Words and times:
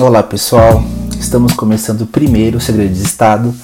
Olá 0.00 0.24
pessoal, 0.24 0.82
estamos 1.20 1.52
começando 1.52 2.00
o 2.00 2.06
primeiro 2.06 2.60
Segredo 2.60 2.92
de 2.92 3.02
Estado. 3.02 3.54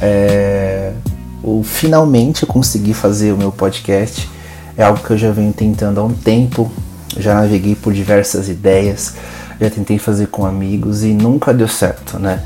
É... 0.00 0.92
O, 1.40 1.62
finalmente 1.62 2.42
eu 2.42 2.48
consegui 2.48 2.92
fazer 2.92 3.32
o 3.32 3.36
meu 3.38 3.52
podcast. 3.52 4.28
É 4.76 4.82
algo 4.82 4.98
que 5.00 5.10
eu 5.12 5.16
já 5.16 5.30
venho 5.30 5.52
tentando 5.52 6.00
há 6.00 6.04
um 6.04 6.12
tempo. 6.12 6.70
Já 7.16 7.34
naveguei 7.34 7.76
por 7.76 7.92
diversas 7.92 8.48
ideias, 8.48 9.14
já 9.60 9.70
tentei 9.70 10.00
fazer 10.00 10.26
com 10.26 10.44
amigos 10.44 11.04
e 11.04 11.14
nunca 11.14 11.54
deu 11.54 11.68
certo, 11.68 12.18
né? 12.18 12.42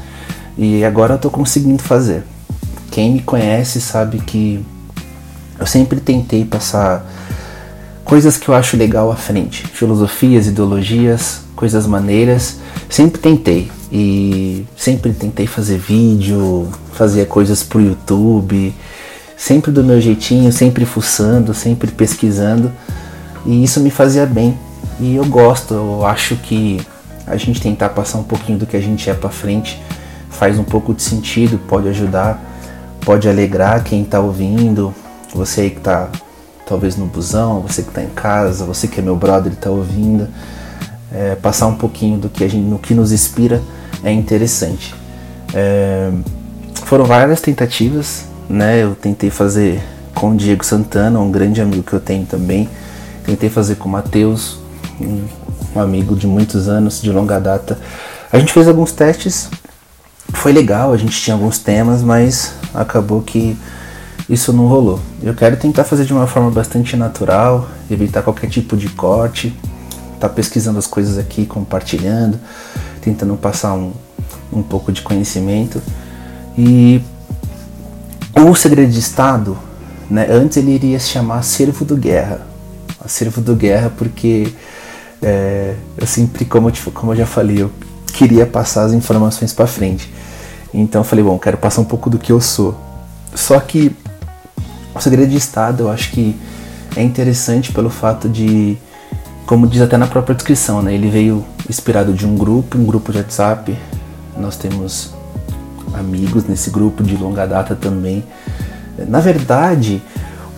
E 0.59 0.85
agora 0.85 1.15
eu 1.15 1.19
tô 1.19 1.31
conseguindo 1.31 1.83
fazer. 1.83 2.23
Quem 2.91 3.15
me 3.15 3.21
conhece 3.23 3.81
sabe 3.81 4.19
que 4.19 4.63
eu 5.59 5.67
sempre 5.67 6.01
tentei 6.01 6.45
passar 6.45 7.03
coisas 8.05 8.37
que 8.37 8.51
eu 8.51 8.55
acho 8.55 8.77
legal 8.77 9.11
à 9.11 9.17
frente, 9.17 9.67
filosofias, 9.67 10.47
ideologias, 10.47 11.46
coisas 11.57 11.87
maneiras. 11.87 12.59
Sempre 12.89 13.21
tentei 13.21 13.71
e 13.91 14.65
sempre 14.77 15.13
tentei 15.13 15.47
fazer 15.47 15.79
vídeo, 15.79 16.69
fazer 16.93 17.27
coisas 17.27 17.65
pro 17.65 17.81
YouTube, 17.81 18.73
sempre 19.37 19.73
do 19.73 19.83
meu 19.83 20.01
jeitinho, 20.01 20.53
sempre 20.53 20.85
fuçando, 20.85 21.53
sempre 21.53 21.91
pesquisando. 21.91 22.71
E 23.45 23.65
isso 23.65 23.81
me 23.81 23.91
fazia 23.91 24.27
bem. 24.27 24.57
E 25.01 25.17
eu 25.17 25.25
gosto, 25.25 25.75
eu 25.75 26.07
acho 26.07 26.37
que 26.37 26.81
a 27.27 27.37
gente 27.37 27.61
tentar 27.61 27.89
passar 27.89 28.19
um 28.19 28.23
pouquinho 28.23 28.59
do 28.59 28.67
que 28.67 28.77
a 28.77 28.81
gente 28.81 29.11
é 29.11 29.15
para 29.15 29.31
frente 29.31 29.81
faz 30.37 30.59
um 30.59 30.65
pouco 30.65 30.93
de 30.93 31.03
sentido, 31.03 31.59
pode 31.59 31.89
ajudar, 31.89 32.41
pode 33.01 33.29
alegrar 33.29 33.83
quem 33.83 34.05
tá 34.05 34.21
ouvindo, 34.21 34.95
você 35.35 35.63
aí 35.63 35.71
que 35.71 35.81
tá 35.81 36.11
talvez 36.67 36.97
no 36.97 37.07
busão, 37.07 37.61
você 37.61 37.83
que 37.83 37.91
tá 37.91 38.03
em 38.03 38.11
casa, 38.11 38.65
você 38.65 38.87
que 38.87 39.01
é 39.01 39.03
meu 39.03 39.17
brother 39.17 39.53
e 39.53 39.57
tá 39.57 39.71
ouvindo, 39.71 40.29
é, 41.13 41.35
passar 41.37 41.67
um 41.67 41.75
pouquinho 41.75 42.19
do 42.19 42.29
que 42.29 42.45
a 42.45 42.49
gente, 42.49 42.65
no 42.65 42.79
que 42.79 42.95
nos 42.95 43.13
inspira 43.13 43.63
é 44.03 44.13
interessante. 44.13 44.95
É, 45.55 46.11
foram 46.85 47.05
várias 47.05 47.41
tentativas, 47.41 48.25
né? 48.49 48.83
Eu 48.83 48.95
tentei 48.95 49.31
fazer 49.31 49.83
com 50.15 50.31
o 50.31 50.37
Diego 50.37 50.65
Santana, 50.65 51.19
um 51.19 51.31
grande 51.31 51.61
amigo 51.61 51.83
que 51.83 51.93
eu 51.93 52.01
tenho 52.01 52.25
também. 52.25 52.69
Tentei 53.25 53.49
fazer 53.49 53.77
com 53.77 53.89
o 53.89 53.93
Matheus, 53.93 54.59
um, 55.01 55.25
amigo 55.81 56.15
de 56.15 56.27
muitos 56.27 56.69
anos, 56.69 57.03
de 57.03 57.11
longa 57.11 57.39
data. 57.39 57.79
A 58.33 58.39
gente 58.39 58.53
fez 58.53 58.69
alguns 58.69 58.93
testes, 58.93 59.49
foi 60.33 60.53
legal, 60.53 60.93
a 60.93 60.97
gente 60.97 61.21
tinha 61.21 61.35
alguns 61.35 61.59
temas, 61.59 62.03
mas 62.03 62.55
acabou 62.75 63.21
que 63.23 63.57
isso 64.29 64.53
não 64.53 64.67
rolou. 64.67 65.01
Eu 65.23 65.35
quero 65.35 65.57
tentar 65.57 65.85
fazer 65.85 66.05
de 66.05 66.13
uma 66.13 66.27
forma 66.27 66.51
bastante 66.51 66.97
natural, 66.97 67.69
evitar 67.91 68.23
qualquer 68.23 68.49
tipo 68.49 68.77
de 68.77 68.89
corte, 68.89 69.55
tá 70.19 70.29
pesquisando 70.29 70.79
as 70.79 70.87
coisas 70.87 71.19
aqui, 71.19 71.47
compartilhando, 71.47 72.39
tentando 73.01 73.37
passar 73.37 73.75
um, 73.75 73.93
um 74.53 74.63
pouco 74.63 74.93
de 74.93 75.03
conhecimento. 75.03 75.81
E 76.57 77.03
o 78.35 78.55
segredo 78.55 78.91
de 78.91 78.99
Estado, 78.99 79.57
né, 80.11 80.27
antes 80.31 80.57
ele 80.57 80.73
iria 80.73 80.99
se 80.99 81.09
chamar 81.09 81.39
Acervo 81.39 81.85
do 81.85 81.97
Guerra. 81.97 82.47
Acervo 83.05 83.41
do 83.41 83.55
Guerra 83.55 83.93
porque 83.97 84.53
é, 85.23 85.75
eu 85.97 86.07
sempre, 86.07 86.45
como 86.45 86.69
eu, 86.69 86.93
como 86.93 87.13
eu 87.13 87.17
já 87.17 87.27
falei, 87.27 87.63
eu 87.63 87.71
queria 88.13 88.47
passar 88.47 88.85
as 88.85 88.93
informações 88.93 89.53
para 89.53 89.67
frente. 89.67 90.13
Então 90.73 91.01
eu 91.01 91.05
falei, 91.05 91.25
bom, 91.25 91.39
quero 91.39 91.57
passar 91.57 91.81
um 91.81 91.85
pouco 91.85 92.11
do 92.11 92.19
que 92.19 92.33
eu 92.33 92.41
sou. 92.41 92.75
Só 93.35 93.59
que 93.61 93.95
o 94.95 95.01
segredo 95.01 95.31
de 95.31 95.37
Estado 95.37 95.85
eu 95.85 95.91
acho 95.91 96.11
que 96.11 96.37
é 96.97 97.03
interessante 97.03 97.73
pelo 97.73 97.91
fato 97.91 98.29
de, 98.29 98.77
como 99.47 99.67
diz 99.67 99.81
até 99.81 99.97
na 99.97 100.09
própria 100.09 100.35
descrição, 100.35 100.83
né? 100.83 100.93
Ele 100.93 101.09
veio 101.09 101.45
inspirado 101.71 102.13
de 102.13 102.27
um 102.27 102.37
grupo, 102.37 102.77
um 102.77 102.85
grupo 102.85 103.13
de 103.13 103.19
WhatsApp. 103.19 103.79
Nós 104.37 104.57
temos 104.57 105.15
amigos 105.95 106.45
nesse 106.45 106.69
grupo 106.69 107.03
de 107.05 107.17
longa 107.17 107.47
data 107.47 107.77
também. 107.77 108.25
Na 109.09 109.21
verdade, 109.21 110.03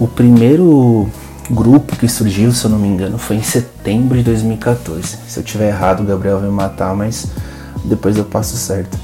o 0.01 0.09
primeiro 0.09 1.09
grupo 1.51 1.97
que 1.97 2.09
surgiu, 2.09 2.51
se 2.53 2.65
eu 2.65 2.71
não 2.71 2.79
me 2.79 2.89
engano, 2.89 3.19
foi 3.19 3.37
em 3.37 3.43
setembro 3.43 4.17
de 4.17 4.25
2014. 4.25 5.19
Se 5.29 5.39
eu 5.39 5.43
tiver 5.43 5.69
errado, 5.69 6.01
o 6.01 6.05
Gabriel 6.05 6.39
vai 6.41 6.49
me 6.49 6.55
matar, 6.55 6.95
mas 6.95 7.27
depois 7.85 8.17
eu 8.17 8.25
passo 8.25 8.57
certo. 8.57 8.99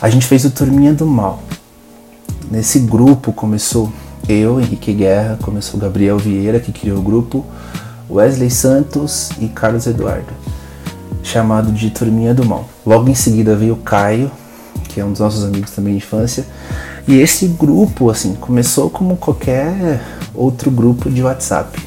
A 0.00 0.08
gente 0.08 0.26
fez 0.26 0.44
o 0.44 0.50
Turminha 0.50 0.92
do 0.92 1.06
Mal. 1.06 1.42
Nesse 2.50 2.78
grupo 2.80 3.32
começou 3.32 3.92
eu, 4.28 4.60
Henrique 4.60 4.92
Guerra, 4.92 5.38
começou 5.42 5.78
Gabriel 5.78 6.18
Vieira, 6.18 6.60
que 6.60 6.72
criou 6.72 6.98
o 6.98 7.02
grupo, 7.02 7.44
Wesley 8.12 8.50
Santos 8.50 9.30
e 9.40 9.48
Carlos 9.48 9.86
Eduardo, 9.86 10.32
chamado 11.22 11.72
de 11.72 11.88
Turminha 11.90 12.34
do 12.34 12.44
Mal. 12.44 12.68
Logo 12.84 13.08
em 13.08 13.14
seguida 13.14 13.56
veio 13.56 13.74
o 13.74 13.78
Caio, 13.78 14.30
que 14.88 15.00
é 15.00 15.04
um 15.04 15.10
dos 15.10 15.20
nossos 15.20 15.44
amigos 15.44 15.70
também 15.70 15.94
de 15.94 16.04
infância, 16.04 16.44
e 17.08 17.18
esse 17.18 17.48
grupo, 17.48 18.10
assim, 18.10 18.34
começou 18.34 18.90
como 18.90 19.16
qualquer 19.16 20.00
outro 20.34 20.70
grupo 20.70 21.10
de 21.10 21.22
WhatsApp. 21.22 21.80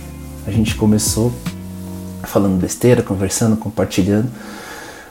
A 0.47 0.51
gente 0.51 0.75
começou 0.75 1.31
falando 2.23 2.59
besteira, 2.59 3.01
conversando, 3.03 3.55
compartilhando. 3.55 4.27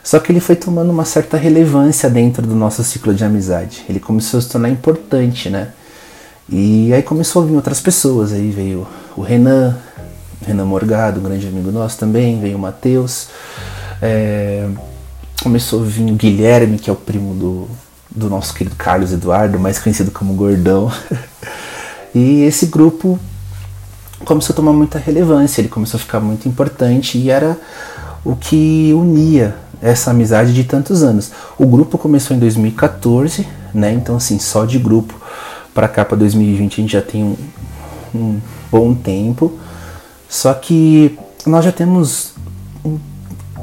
Só 0.02 0.18
que 0.18 0.30
ele 0.30 0.40
foi 0.40 0.56
tomando 0.56 0.90
uma 0.90 1.04
certa 1.04 1.36
relevância 1.36 2.10
dentro 2.10 2.46
do 2.46 2.54
nosso 2.54 2.84
ciclo 2.84 3.14
de 3.14 3.24
amizade. 3.24 3.84
Ele 3.88 4.00
começou 4.00 4.38
a 4.38 4.42
se 4.42 4.48
tornar 4.48 4.68
importante, 4.68 5.48
né? 5.48 5.68
E 6.48 6.92
aí 6.92 7.02
começou 7.02 7.42
a 7.42 7.46
vir 7.46 7.54
outras 7.54 7.80
pessoas, 7.80 8.32
aí 8.32 8.50
veio 8.50 8.86
o 9.16 9.22
Renan, 9.22 9.78
Renan 10.46 10.64
Morgado, 10.64 11.20
um 11.20 11.22
grande 11.22 11.46
amigo 11.46 11.70
nosso 11.70 11.98
também, 11.98 12.40
veio 12.40 12.56
o 12.56 12.60
Matheus, 12.60 13.28
é, 14.00 14.68
começou 15.42 15.82
a 15.82 15.84
vir 15.84 16.10
o 16.10 16.14
Guilherme, 16.14 16.78
que 16.78 16.88
é 16.88 16.92
o 16.92 16.96
primo 16.96 17.34
do, 17.34 17.68
do 18.10 18.30
nosso 18.30 18.54
querido 18.54 18.76
Carlos 18.76 19.12
Eduardo, 19.12 19.58
mais 19.58 19.78
conhecido 19.78 20.10
como 20.10 20.34
Gordão. 20.34 20.90
e 22.14 22.42
esse 22.42 22.66
grupo 22.66 23.18
começou 24.24 24.52
a 24.54 24.56
tomar 24.56 24.72
muita 24.72 24.98
relevância, 24.98 25.60
ele 25.60 25.68
começou 25.68 25.98
a 25.98 26.00
ficar 26.00 26.20
muito 26.20 26.48
importante 26.48 27.18
e 27.18 27.30
era 27.30 27.58
o 28.24 28.34
que 28.34 28.92
unia 28.94 29.54
essa 29.82 30.10
amizade 30.10 30.54
de 30.54 30.64
tantos 30.64 31.02
anos. 31.02 31.30
O 31.58 31.66
grupo 31.66 31.98
começou 31.98 32.34
em 32.34 32.40
2014, 32.40 33.46
né? 33.72 33.92
Então 33.92 34.16
assim, 34.16 34.38
só 34.38 34.64
de 34.64 34.78
grupo 34.78 35.14
para 35.74 35.88
cá 35.88 36.04
para 36.04 36.16
2020 36.16 36.72
a 36.72 36.76
gente 36.76 36.92
já 36.92 37.02
tem 37.02 37.22
um, 37.22 37.36
um, 38.14 38.40
bom 38.70 38.94
tempo. 38.94 39.52
Só 40.34 40.52
que 40.52 41.16
nós 41.46 41.64
já 41.64 41.70
temos 41.70 42.32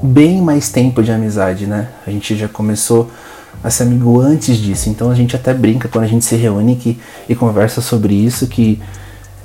bem 0.02 0.42
mais 0.42 0.70
tempo 0.70 1.04
de 1.04 1.12
amizade, 1.12 1.68
né? 1.68 1.90
A 2.08 2.10
gente 2.10 2.34
já 2.34 2.48
começou 2.48 3.12
a 3.62 3.70
ser 3.70 3.84
amigo 3.84 4.22
antes 4.22 4.56
disso, 4.56 4.90
então 4.90 5.12
a 5.12 5.14
gente 5.14 5.36
até 5.36 5.54
brinca 5.54 5.90
quando 5.90 6.06
a 6.06 6.08
gente 6.08 6.24
se 6.24 6.34
reúne 6.38 6.78
que, 6.78 6.98
e 7.28 7.36
conversa 7.36 7.82
sobre 7.82 8.14
isso 8.14 8.48
que 8.48 8.82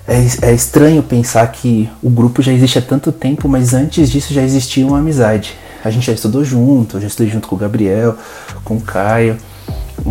é, 0.06 0.24
é 0.50 0.54
estranho 0.54 1.02
pensar 1.02 1.44
que 1.48 1.90
o 2.00 2.08
grupo 2.08 2.40
já 2.42 2.52
existe 2.52 2.78
há 2.78 2.82
tanto 2.82 3.10
tempo, 3.10 3.48
mas 3.48 3.74
antes 3.74 4.08
disso 4.08 4.32
já 4.32 4.42
existia 4.42 4.86
uma 4.86 5.00
amizade. 5.00 5.56
A 5.84 5.90
gente 5.90 6.06
já 6.06 6.12
estudou 6.12 6.44
junto, 6.44 6.96
eu 6.96 7.00
já 7.00 7.08
estudei 7.08 7.32
junto 7.32 7.48
com 7.48 7.56
o 7.56 7.58
Gabriel, 7.58 8.16
com 8.62 8.76
o 8.76 8.80
Caio, 8.80 9.36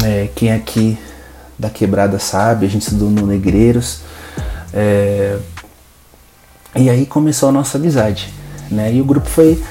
é, 0.03 0.27
quem 0.35 0.51
aqui 0.51 0.97
da 1.57 1.69
quebrada 1.69 2.19
sabe, 2.19 2.65
a 2.65 2.69
gente 2.69 2.81
estudou 2.81 3.09
no 3.09 3.25
Negreiros. 3.25 4.01
É, 4.73 5.37
e 6.75 6.89
aí 6.89 7.05
começou 7.05 7.49
a 7.49 7.51
nossa 7.51 7.77
amizade, 7.77 8.33
né? 8.69 8.93
E 8.93 9.01
o 9.01 9.05
grupo 9.05 9.27
foi, 9.27 9.61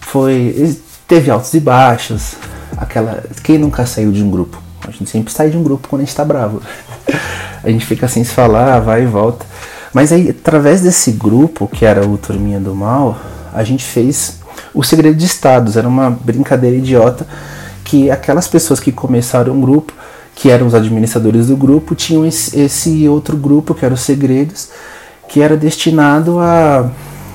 foi 0.00 0.78
teve 1.06 1.30
altos 1.30 1.52
e 1.54 1.60
baixos, 1.60 2.34
aquela 2.76 3.22
quem 3.42 3.58
nunca 3.58 3.84
saiu 3.86 4.12
de 4.12 4.22
um 4.22 4.30
grupo? 4.30 4.60
A 4.86 4.90
gente 4.90 5.10
sempre 5.10 5.32
sai 5.32 5.50
de 5.50 5.56
um 5.56 5.62
grupo 5.62 5.88
quando 5.88 6.02
a 6.02 6.04
gente 6.04 6.16
tá 6.16 6.24
bravo. 6.24 6.62
a 7.62 7.70
gente 7.70 7.84
fica 7.84 8.08
sem 8.08 8.24
se 8.24 8.32
falar, 8.32 8.80
vai 8.80 9.02
e 9.02 9.06
volta. 9.06 9.44
Mas 9.92 10.12
aí, 10.12 10.30
através 10.30 10.80
desse 10.80 11.12
grupo, 11.12 11.68
que 11.68 11.84
era 11.84 12.06
o 12.06 12.16
Turminha 12.16 12.60
do 12.60 12.74
Mal, 12.74 13.18
a 13.52 13.62
gente 13.62 13.84
fez 13.84 14.38
o 14.72 14.82
Segredo 14.82 15.16
de 15.16 15.26
Estados. 15.26 15.76
Era 15.76 15.86
uma 15.86 16.10
brincadeira 16.10 16.76
idiota 16.76 17.26
que 17.84 18.10
aquelas 18.10 18.48
pessoas 18.48 18.80
que 18.80 18.92
começaram 18.92 19.52
um 19.52 19.60
grupo 19.60 19.92
que 20.40 20.50
eram 20.50 20.66
os 20.66 20.74
administradores 20.74 21.48
do 21.48 21.56
grupo, 21.56 21.94
tinham 21.94 22.24
esse 22.24 23.06
outro 23.06 23.36
grupo, 23.36 23.74
que 23.74 23.84
era 23.84 23.92
os 23.92 24.00
Segredos, 24.00 24.70
que 25.30 25.40
era 25.40 25.56
destinado 25.56 26.40
a 26.40 26.90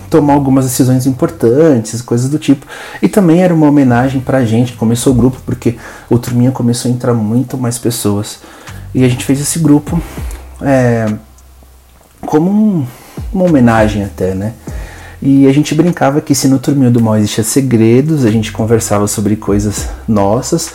tomar 0.10 0.34
algumas 0.34 0.66
decisões 0.66 1.06
importantes, 1.06 2.02
coisas 2.02 2.30
do 2.30 2.38
tipo. 2.38 2.66
E 3.02 3.08
também 3.08 3.42
era 3.42 3.54
uma 3.54 3.68
homenagem 3.68 4.20
pra 4.20 4.44
gente, 4.44 4.74
começou 4.74 5.14
o 5.14 5.16
grupo, 5.16 5.38
porque 5.46 5.78
o 6.10 6.20
Turminha 6.20 6.52
começou 6.52 6.92
a 6.92 6.94
entrar 6.94 7.14
muito 7.14 7.58
mais 7.58 7.78
pessoas. 7.78 8.40
E 8.94 9.04
a 9.04 9.08
gente 9.08 9.24
fez 9.24 9.40
esse 9.40 9.60
grupo 9.60 10.00
é, 10.62 11.14
como 12.26 12.52
um, 12.52 12.86
uma 13.34 13.46
homenagem 13.46 14.04
até, 14.04 14.36
né? 14.36 14.54
E 15.22 15.48
a 15.48 15.54
gente 15.54 15.74
brincava 15.74 16.20
que 16.20 16.36
se 16.36 16.50
no 16.50 16.60
Turminha 16.60 16.92
do 16.92 17.02
Mal 17.02 17.18
existia 17.18 17.46
segredos, 17.46 18.26
a 18.26 18.30
gente 18.30 18.52
conversava 18.52 19.08
sobre 19.08 19.38
coisas 19.38 19.88
nossas, 20.06 20.74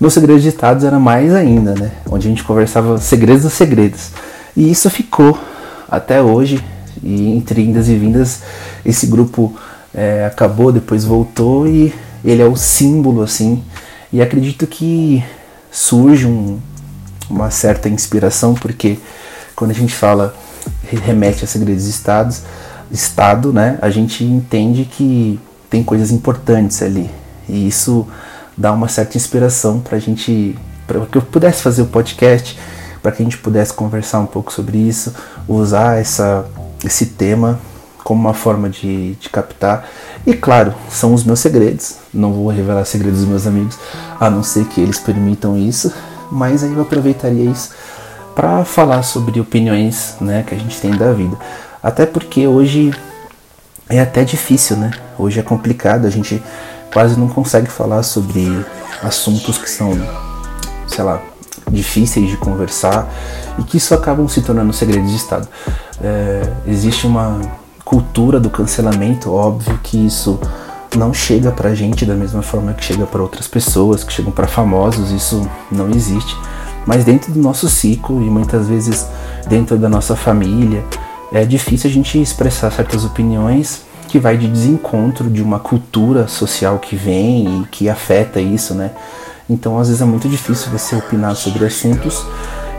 no 0.00 0.10
Segredos 0.10 0.42
Ditados 0.42 0.82
era 0.82 0.98
mais 0.98 1.32
ainda, 1.34 1.74
né? 1.74 1.92
Onde 2.10 2.26
a 2.26 2.30
gente 2.30 2.42
conversava 2.42 2.98
segredos 2.98 3.42
dos 3.42 3.52
segredos. 3.52 4.10
E 4.56 4.70
isso 4.70 4.88
ficou 4.88 5.38
até 5.96 6.20
hoje. 6.22 6.62
E 7.02 7.32
entre 7.32 7.62
indas 7.62 7.88
e 7.88 7.96
vindas, 7.96 8.42
esse 8.84 9.06
grupo 9.06 9.54
é, 9.94 10.24
acabou, 10.26 10.72
depois 10.72 11.04
voltou 11.04 11.66
e, 11.66 11.92
ele 12.24 12.40
é 12.40 12.46
o 12.46 12.56
símbolo 12.56 13.22
assim. 13.22 13.62
E 14.12 14.22
acredito 14.22 14.66
que 14.66 15.22
surge 15.70 16.26
um, 16.26 16.58
uma 17.28 17.50
certa 17.50 17.88
inspiração 17.88 18.54
porque 18.54 18.98
quando 19.54 19.72
a 19.72 19.74
gente 19.74 19.94
fala 19.94 20.34
remete 21.04 21.44
a 21.44 21.46
segredos 21.46 21.86
estados, 21.86 22.42
estado, 22.90 23.52
né? 23.52 23.78
A 23.82 23.90
gente 23.90 24.24
entende 24.24 24.84
que 24.84 25.38
tem 25.68 25.82
coisas 25.82 26.10
importantes 26.10 26.80
ali 26.80 27.10
e 27.48 27.66
isso 27.68 28.06
dá 28.56 28.72
uma 28.72 28.88
certa 28.88 29.16
inspiração 29.16 29.80
para 29.80 29.96
a 29.96 30.00
gente, 30.00 30.56
para 30.86 31.04
que 31.06 31.18
eu 31.18 31.22
pudesse 31.22 31.62
fazer 31.62 31.82
o 31.82 31.86
podcast, 31.86 32.58
para 33.02 33.12
que 33.12 33.22
a 33.22 33.24
gente 33.24 33.38
pudesse 33.38 33.72
conversar 33.72 34.20
um 34.20 34.26
pouco 34.26 34.52
sobre 34.52 34.78
isso, 34.78 35.12
usar 35.48 35.98
essa, 35.98 36.46
esse 36.84 37.06
tema 37.06 37.58
como 38.02 38.20
uma 38.20 38.34
forma 38.34 38.68
de, 38.68 39.14
de 39.14 39.28
captar. 39.30 39.88
E 40.26 40.34
claro, 40.34 40.74
são 40.90 41.14
os 41.14 41.24
meus 41.24 41.40
segredos, 41.40 41.96
não 42.12 42.32
vou 42.32 42.48
revelar 42.48 42.84
segredos 42.84 43.20
dos 43.20 43.28
meus 43.28 43.46
amigos, 43.46 43.78
a 44.20 44.28
não 44.28 44.42
ser 44.42 44.66
que 44.66 44.80
eles 44.80 44.98
permitam 44.98 45.56
isso, 45.56 45.92
mas 46.30 46.62
aí 46.62 46.72
eu 46.72 46.82
aproveitaria 46.82 47.50
isso 47.50 47.70
para 48.34 48.64
falar 48.64 49.02
sobre 49.02 49.40
opiniões 49.40 50.16
né, 50.20 50.44
que 50.46 50.54
a 50.54 50.58
gente 50.58 50.80
tem 50.80 50.90
da 50.90 51.12
vida. 51.12 51.36
Até 51.82 52.04
porque 52.04 52.46
hoje 52.46 52.92
é 53.88 54.00
até 54.00 54.24
difícil, 54.24 54.76
né? 54.76 54.90
Hoje 55.18 55.38
é 55.38 55.42
complicado, 55.42 56.06
a 56.06 56.10
gente 56.10 56.42
quase 56.92 57.18
não 57.18 57.28
consegue 57.28 57.68
falar 57.68 58.02
sobre 58.02 58.64
assuntos 59.02 59.58
que 59.58 59.68
são, 59.68 59.92
sei 60.86 61.04
lá, 61.04 61.20
difíceis 61.70 62.28
de 62.28 62.36
conversar 62.36 63.08
e 63.58 63.62
que 63.62 63.76
isso 63.76 63.94
acabam 63.94 64.28
se 64.28 64.42
tornando 64.42 64.72
segredos 64.72 65.10
de 65.10 65.16
Estado. 65.16 65.48
É, 66.02 66.42
existe 66.66 67.06
uma 67.06 67.40
cultura 67.84 68.40
do 68.40 68.50
cancelamento, 68.50 69.32
óbvio 69.32 69.78
que 69.82 70.06
isso 70.06 70.40
não 70.96 71.12
chega 71.12 71.50
pra 71.50 71.74
gente 71.74 72.06
da 72.06 72.14
mesma 72.14 72.42
forma 72.42 72.72
que 72.72 72.84
chega 72.84 73.04
para 73.06 73.22
outras 73.22 73.48
pessoas, 73.48 74.04
que 74.04 74.12
chegam 74.12 74.32
para 74.32 74.46
famosos, 74.46 75.10
isso 75.10 75.48
não 75.70 75.90
existe. 75.90 76.36
Mas 76.86 77.04
dentro 77.04 77.32
do 77.32 77.40
nosso 77.40 77.68
ciclo 77.68 78.22
e 78.22 78.30
muitas 78.30 78.68
vezes 78.68 79.06
dentro 79.48 79.76
da 79.76 79.88
nossa 79.88 80.14
família, 80.14 80.84
é 81.32 81.44
difícil 81.44 81.90
a 81.90 81.92
gente 81.92 82.20
expressar 82.20 82.70
certas 82.70 83.04
opiniões 83.04 83.82
que 84.08 84.18
vai 84.18 84.36
de 84.36 84.46
desencontro 84.46 85.28
de 85.28 85.42
uma 85.42 85.58
cultura 85.58 86.28
social 86.28 86.78
que 86.78 86.94
vem 86.94 87.62
e 87.62 87.66
que 87.66 87.88
afeta 87.88 88.40
isso, 88.40 88.74
né? 88.74 88.92
Então, 89.48 89.78
às 89.78 89.88
vezes 89.88 90.00
é 90.00 90.04
muito 90.04 90.28
difícil 90.28 90.70
você 90.70 90.96
opinar 90.96 91.36
sobre 91.36 91.64
assuntos 91.64 92.24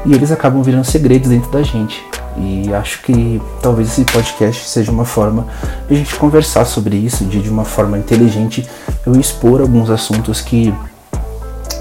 e 0.06 0.13
eles 0.13 0.31
acabam 0.31 0.62
virando 0.63 0.85
segredos 0.85 1.29
dentro 1.29 1.51
da 1.51 1.62
gente. 1.62 2.03
E 2.38 2.73
acho 2.73 3.01
que 3.01 3.41
talvez 3.62 3.89
esse 3.89 4.03
podcast 4.03 4.67
seja 4.67 4.91
uma 4.91 5.06
forma 5.06 5.47
de 5.88 5.95
a 5.95 5.97
gente 5.97 6.15
conversar 6.15 6.65
sobre 6.65 6.97
isso, 6.97 7.23
de, 7.25 7.41
de 7.41 7.50
uma 7.50 7.63
forma 7.63 7.97
inteligente 7.97 8.67
eu 9.06 9.17
expor 9.19 9.62
alguns 9.62 9.89
assuntos 9.89 10.41
que 10.41 10.73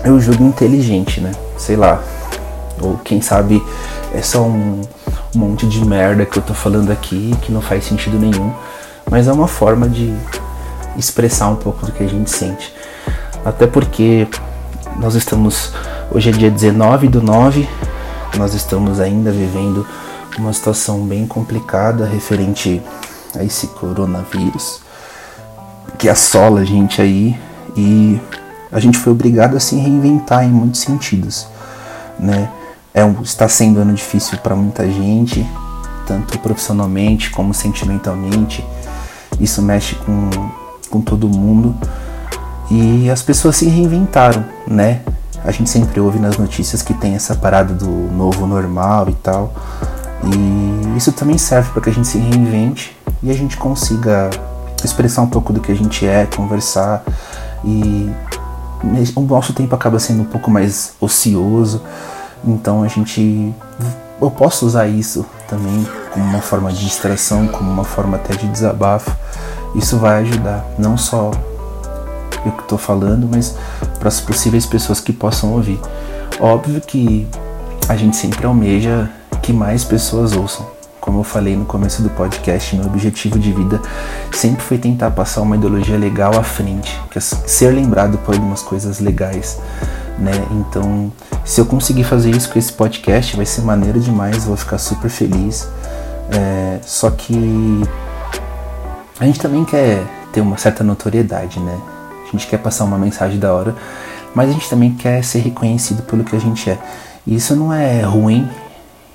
eu 0.05 0.21
julgo 0.21 0.45
inteligente, 0.45 1.21
né? 1.21 1.33
Sei 1.57 1.77
lá. 1.77 2.03
Ou 2.81 2.99
quem 2.99 3.21
sabe 3.21 3.63
é 4.13 4.21
só 4.21 4.43
um, 4.43 4.83
um 5.35 5.39
monte 5.39 5.67
de 5.67 5.85
merda 5.85 6.27
que 6.27 6.39
eu 6.39 6.43
tô 6.43 6.53
falando 6.53 6.91
aqui 6.93 7.35
que 7.43 7.51
não 7.51 7.61
faz 7.63 7.85
sentido 7.85 8.19
nenhum. 8.19 8.53
Mas 9.11 9.27
é 9.27 9.33
uma 9.33 9.49
forma 9.49 9.89
de 9.89 10.15
expressar 10.97 11.49
um 11.49 11.57
pouco 11.57 11.87
do 11.87 11.93
que 11.93 12.03
a 12.05 12.07
gente 12.07 12.31
sente. 12.31 12.73
Até 13.45 13.67
porque 13.67 14.29
nós 14.97 15.15
estamos. 15.15 15.73
Hoje 16.11 16.31
é 16.31 16.33
dia 16.33 16.51
19 16.51 17.09
do 17.09 17.23
9, 17.23 17.69
nós 18.37 18.55
estamos 18.55 19.01
ainda 19.01 19.31
vivendo 19.31 19.87
uma 20.39 20.53
situação 20.53 21.01
bem 21.05 21.27
complicada 21.27 22.05
referente 22.05 22.83
a 23.37 23.43
esse 23.43 23.69
coronavírus 23.69 24.81
que 25.99 26.09
assola 26.09 26.61
a 26.61 26.65
gente 26.65 27.01
aí 27.01 27.39
e 27.77 28.21
a 28.71 28.81
gente 28.81 28.99
foi 28.99 29.13
obrigado 29.13 29.57
a 29.57 29.61
se 29.61 29.77
reinventar 29.77 30.45
em 30.45 30.51
muitos 30.51 30.81
sentidos, 30.81 31.47
né? 32.19 32.51
É 32.93 33.05
um, 33.05 33.23
está 33.23 33.49
sendo 33.49 33.79
um 33.79 33.83
ano 33.83 33.95
difícil 33.95 34.39
para 34.39 34.55
muita 34.55 34.89
gente, 34.89 35.45
tanto 36.07 36.39
profissionalmente 36.39 37.31
como 37.31 37.53
sentimentalmente. 37.53 38.65
Isso 39.41 39.61
mexe 39.61 39.97
com, 39.97 40.31
com 40.91 41.01
todo 41.01 41.29
mundo 41.29 41.75
e 42.71 43.11
as 43.11 43.23
pessoas 43.23 43.57
se 43.57 43.67
reinventaram, 43.67 44.45
né? 44.67 45.01
A 45.45 45.51
gente 45.51 45.69
sempre 45.69 46.01
ouve 46.01 46.19
nas 46.19 46.39
notícias 46.39 46.81
que 46.81 46.95
tem 46.95 47.15
essa 47.15 47.35
parada 47.35 47.75
do 47.75 47.87
novo 47.87 48.47
normal 48.47 49.09
e 49.11 49.15
tal. 49.15 49.53
E 50.25 50.97
isso 50.97 51.13
também 51.13 51.37
serve 51.37 51.71
para 51.71 51.83
que 51.83 51.91
a 51.91 51.93
gente 51.93 52.09
se 52.09 52.19
reinvente 52.19 52.97
e 53.23 53.31
a 53.31 53.35
gente 53.35 53.57
consiga 53.59 54.31
expressar 54.83 55.23
um 55.23 55.27
pouco 55.27 55.53
do 55.53 55.61
que 55.61 55.71
a 55.71 55.75
gente 55.75 56.07
é, 56.07 56.27
conversar 56.27 57.05
e 57.63 58.11
o 59.15 59.21
nosso 59.21 59.53
tempo 59.53 59.75
acaba 59.75 59.99
sendo 59.99 60.23
um 60.23 60.27
pouco 60.27 60.51
mais 60.51 60.95
ocioso. 61.01 61.83
Então 62.43 62.83
a 62.83 62.89
gente 62.89 63.55
eu 64.21 64.31
posso 64.31 64.65
usar 64.65 64.87
isso 64.87 65.27
também 65.47 65.87
como 66.13 66.25
uma 66.25 66.41
forma 66.41 66.73
de 66.73 66.85
distração, 66.85 67.47
como 67.49 67.71
uma 67.71 67.85
forma 67.85 68.17
até 68.17 68.35
de 68.35 68.47
desabafo. 68.49 69.15
Isso 69.75 69.99
vai 69.99 70.23
ajudar 70.23 70.65
não 70.79 70.97
só 70.97 71.31
eu 72.47 72.53
que 72.53 72.63
estou 72.63 72.79
falando, 72.79 73.29
mas 73.31 73.55
para 73.99 74.09
as 74.09 74.21
possíveis 74.21 74.67
pessoas 74.67 75.01
que 75.01 75.13
possam 75.13 75.53
ouvir. 75.53 75.81
Óbvio 76.41 76.81
que 76.81 77.27
a 77.89 77.97
gente 77.97 78.17
sempre 78.17 78.47
almeja 78.47 79.11
que 79.43 79.53
mais 79.53 79.85
pessoas 79.85 80.35
ouçam. 80.35 80.67
Como 81.01 81.21
eu 81.21 81.25
falei 81.25 81.55
no 81.55 81.67
começo 81.67 82.03
do 82.03 82.09
podcast, 82.09 82.75
meu 82.75 82.87
objetivo 82.87 83.39
de 83.39 83.53
vida 83.53 83.81
sempre 84.33 84.63
foi 84.63 84.79
tentar 84.79 85.11
passar 85.11 85.43
uma 85.43 85.55
ideologia 85.55 85.99
legal 85.99 86.35
à 86.35 86.43
frente, 86.43 86.99
é 87.15 87.21
ser 87.21 87.69
lembrado 87.69 88.17
por 88.19 88.35
algumas 88.35 88.63
coisas 88.63 89.01
legais, 89.01 89.61
né? 90.19 90.33
Então, 90.51 91.13
se 91.45 91.61
eu 91.61 91.67
conseguir 91.67 92.05
fazer 92.05 92.31
isso 92.31 92.51
com 92.51 92.59
esse 92.59 92.73
podcast, 92.73 93.37
vai 93.37 93.45
ser 93.45 93.61
maneiro 93.61 94.01
demais, 94.01 94.45
vou 94.45 94.57
ficar 94.57 94.79
super 94.79 95.11
feliz. 95.11 95.69
É, 96.33 96.79
só 96.83 97.11
que 97.11 97.83
a 99.21 99.27
gente 99.27 99.39
também 99.39 99.63
quer 99.63 100.03
ter 100.33 100.41
uma 100.41 100.57
certa 100.57 100.83
notoriedade, 100.83 101.61
né? 101.61 101.79
A 102.35 102.37
gente 102.37 102.49
quer 102.49 102.59
passar 102.59 102.83
uma 102.85 102.99
mensagem 102.99 103.39
da 103.39 103.53
hora, 103.55 103.77
mas 104.35 104.51
a 104.51 104.53
gente 104.53 104.69
também 104.69 104.93
quer 104.93 105.23
ser 105.23 105.39
reconhecido 105.39 106.03
pelo 106.03 106.25
que 106.25 106.35
a 106.35 106.39
gente 106.39 106.69
é. 106.69 106.77
E 107.25 107.37
isso 107.37 107.55
não 107.55 107.73
é 107.73 108.03
ruim 108.03 108.49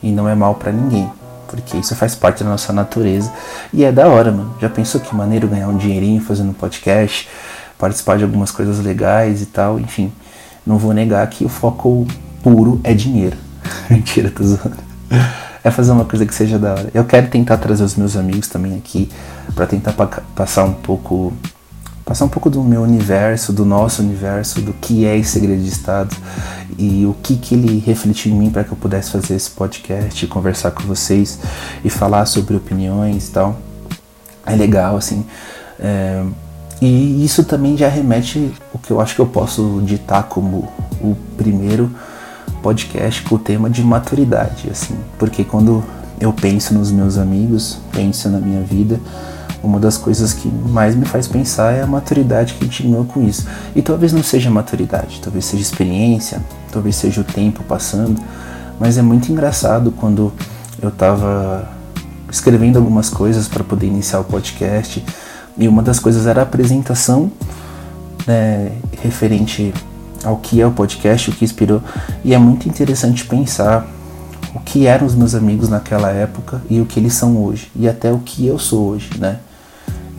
e 0.01 0.09
não 0.09 0.27
é 0.29 0.33
mal 0.33 0.55
para 0.55 0.71
ninguém, 0.71 1.11
porque 1.49 1.75
isso 1.75 1.93
faz 1.97 2.15
parte 2.15 2.45
da 2.45 2.49
nossa 2.49 2.71
natureza 2.71 3.29
e 3.73 3.83
é 3.83 3.91
da 3.91 4.07
hora, 4.07 4.31
mano. 4.31 4.55
Já 4.61 4.69
pensou 4.69 5.01
que 5.01 5.13
maneiro 5.13 5.49
ganhar 5.49 5.67
um 5.67 5.75
dinheirinho 5.75 6.21
fazendo 6.21 6.53
podcast, 6.53 7.27
participar 7.77 8.17
de 8.17 8.23
algumas 8.23 8.51
coisas 8.51 8.79
legais 8.79 9.41
e 9.41 9.47
tal, 9.47 9.77
enfim. 9.77 10.13
Não 10.65 10.77
vou 10.77 10.93
negar 10.93 11.27
que 11.27 11.43
o 11.43 11.49
foco 11.49 12.07
puro 12.41 12.79
é 12.85 12.93
dinheiro. 12.93 13.35
Mentira, 13.91 14.31
tô 14.31 14.43
zoando. 14.45 14.77
É 15.61 15.69
fazer 15.69 15.91
uma 15.91 16.05
coisa 16.05 16.25
que 16.25 16.33
seja 16.33 16.57
da 16.57 16.71
hora. 16.71 16.89
Eu 16.93 17.03
quero 17.03 17.27
tentar 17.27 17.57
trazer 17.57 17.83
os 17.83 17.97
meus 17.97 18.15
amigos 18.15 18.47
também 18.47 18.77
aqui 18.77 19.09
para 19.53 19.65
tentar 19.65 19.91
pa 19.91 20.07
passar 20.33 20.63
um 20.63 20.73
pouco 20.73 21.33
passar 22.09 22.25
um 22.25 22.29
pouco 22.29 22.49
do 22.49 22.63
meu 22.63 22.81
universo, 22.81 23.53
do 23.53 23.63
nosso 23.63 24.01
universo, 24.01 24.61
do 24.61 24.73
que 24.73 25.05
é 25.05 25.15
esse 25.15 25.33
segredo 25.33 25.61
de 25.61 25.69
estado 25.69 26.17
e 26.75 27.05
o 27.05 27.15
que 27.21 27.35
que 27.35 27.53
ele 27.53 27.77
refletiu 27.85 28.31
em 28.31 28.35
mim 28.35 28.49
para 28.49 28.63
que 28.63 28.71
eu 28.71 28.75
pudesse 28.75 29.11
fazer 29.11 29.35
esse 29.35 29.51
podcast, 29.51 30.25
conversar 30.25 30.71
com 30.71 30.81
vocês 30.81 31.37
e 31.85 31.89
falar 31.91 32.25
sobre 32.25 32.55
opiniões 32.55 33.27
e 33.27 33.31
tal. 33.31 33.59
É 34.43 34.55
legal, 34.55 34.97
assim. 34.97 35.23
É, 35.79 36.25
e 36.81 37.23
isso 37.23 37.43
também 37.43 37.77
já 37.77 37.87
remete 37.87 38.51
o 38.73 38.79
que 38.79 38.89
eu 38.89 38.99
acho 38.99 39.13
que 39.13 39.21
eu 39.21 39.27
posso 39.27 39.79
ditar 39.85 40.23
como 40.23 40.67
o 40.99 41.15
primeiro 41.37 41.91
podcast 42.63 43.21
com 43.21 43.35
o 43.35 43.39
tema 43.39 43.69
de 43.69 43.83
maturidade, 43.83 44.67
assim, 44.71 44.95
porque 45.19 45.43
quando 45.43 45.83
eu 46.19 46.33
penso 46.33 46.73
nos 46.73 46.91
meus 46.91 47.19
amigos, 47.19 47.77
penso 47.91 48.29
na 48.29 48.39
minha 48.39 48.61
vida, 48.63 48.99
uma 49.63 49.79
das 49.79 49.97
coisas 49.97 50.33
que 50.33 50.47
mais 50.47 50.95
me 50.95 51.05
faz 51.05 51.27
pensar 51.27 51.73
é 51.73 51.81
a 51.81 51.87
maturidade 51.87 52.53
que 52.53 52.63
a 52.63 52.67
gente 52.67 52.87
com 53.07 53.23
isso. 53.23 53.45
E 53.75 53.81
talvez 53.81 54.13
não 54.13 54.23
seja 54.23 54.49
maturidade, 54.49 55.19
talvez 55.21 55.45
seja 55.45 55.61
experiência, 55.61 56.41
talvez 56.71 56.95
seja 56.95 57.21
o 57.21 57.23
tempo 57.23 57.63
passando, 57.63 58.21
mas 58.79 58.97
é 58.97 59.01
muito 59.01 59.31
engraçado 59.31 59.91
quando 59.91 60.31
eu 60.81 60.89
estava 60.89 61.67
escrevendo 62.31 62.77
algumas 62.77 63.09
coisas 63.09 63.47
para 63.47 63.63
poder 63.63 63.87
iniciar 63.87 64.19
o 64.19 64.23
podcast 64.23 65.03
e 65.57 65.67
uma 65.67 65.81
das 65.81 65.99
coisas 65.99 66.25
era 66.25 66.41
a 66.41 66.43
apresentação 66.43 67.31
né, 68.25 68.71
referente 69.01 69.73
ao 70.23 70.37
que 70.37 70.61
é 70.61 70.67
o 70.67 70.71
podcast, 70.71 71.29
o 71.29 71.33
que 71.33 71.43
inspirou, 71.45 71.81
e 72.23 72.33
é 72.33 72.37
muito 72.37 72.67
interessante 72.67 73.25
pensar 73.25 73.87
o 74.53 74.59
que 74.59 74.87
eram 74.87 75.05
os 75.05 75.15
meus 75.15 75.35
amigos 75.35 75.69
naquela 75.69 76.11
época 76.11 76.61
e 76.69 76.81
o 76.81 76.85
que 76.85 76.99
eles 76.99 77.13
são 77.13 77.37
hoje, 77.37 77.71
e 77.75 77.87
até 77.87 78.11
o 78.11 78.19
que 78.19 78.45
eu 78.45 78.59
sou 78.59 78.89
hoje, 78.89 79.09
né? 79.17 79.39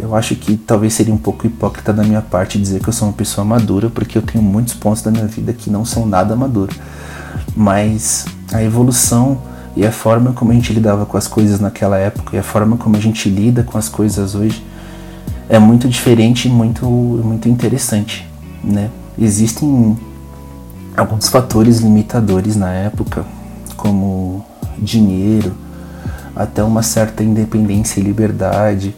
Eu 0.01 0.15
acho 0.15 0.35
que 0.35 0.57
talvez 0.57 0.95
seria 0.95 1.13
um 1.13 1.19
pouco 1.19 1.47
hipócrita 1.47 1.93
da 1.93 2.03
minha 2.03 2.23
parte 2.23 2.59
dizer 2.59 2.81
que 2.81 2.89
eu 2.89 2.93
sou 2.93 3.09
uma 3.09 3.15
pessoa 3.15 3.45
madura, 3.45 3.91
porque 3.91 4.17
eu 4.17 4.23
tenho 4.23 4.43
muitos 4.43 4.73
pontos 4.73 5.03
da 5.03 5.11
minha 5.11 5.27
vida 5.27 5.53
que 5.53 5.69
não 5.69 5.85
são 5.85 6.07
nada 6.07 6.35
maduros. 6.35 6.77
Mas 7.55 8.25
a 8.53 8.63
evolução 8.63 9.39
e 9.77 9.87
a 9.87 9.93
forma 9.93 10.33
como 10.33 10.53
a 10.53 10.55
gente 10.55 10.73
lidava 10.73 11.05
com 11.05 11.17
as 11.17 11.29
coisas 11.29 11.61
naquela 11.61 11.99
época 11.99 12.35
e 12.35 12.39
a 12.39 12.43
forma 12.43 12.77
como 12.77 12.97
a 12.97 13.01
gente 13.01 13.29
lida 13.29 13.63
com 13.63 13.77
as 13.77 13.89
coisas 13.89 14.35
hoje 14.35 14.65
é 15.49 15.59
muito 15.59 15.89
diferente 15.89 16.49
e 16.49 16.51
muito, 16.51 16.87
muito 16.87 17.49
interessante, 17.49 18.27
né? 18.63 18.89
Existem 19.19 19.99
alguns 20.97 21.29
fatores 21.29 21.81
limitadores 21.81 22.57
na 22.57 22.71
época, 22.71 23.25
como 23.77 24.45
dinheiro, 24.79 25.53
até 26.35 26.63
uma 26.63 26.83
certa 26.83 27.23
independência 27.23 28.01
e 28.01 28.03
liberdade, 28.03 28.95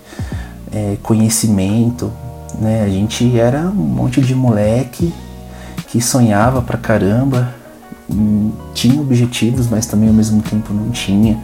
é, 0.72 0.96
conhecimento, 1.02 2.10
né? 2.58 2.82
A 2.84 2.88
gente 2.88 3.38
era 3.38 3.60
um 3.60 3.72
monte 3.72 4.20
de 4.20 4.34
moleque 4.34 5.12
que 5.88 6.00
sonhava 6.00 6.62
pra 6.62 6.78
caramba, 6.78 7.54
hum, 8.10 8.50
tinha 8.72 9.00
objetivos, 9.00 9.68
mas 9.68 9.86
também 9.86 10.08
ao 10.08 10.14
mesmo 10.14 10.40
tempo 10.42 10.72
não 10.72 10.90
tinha. 10.90 11.38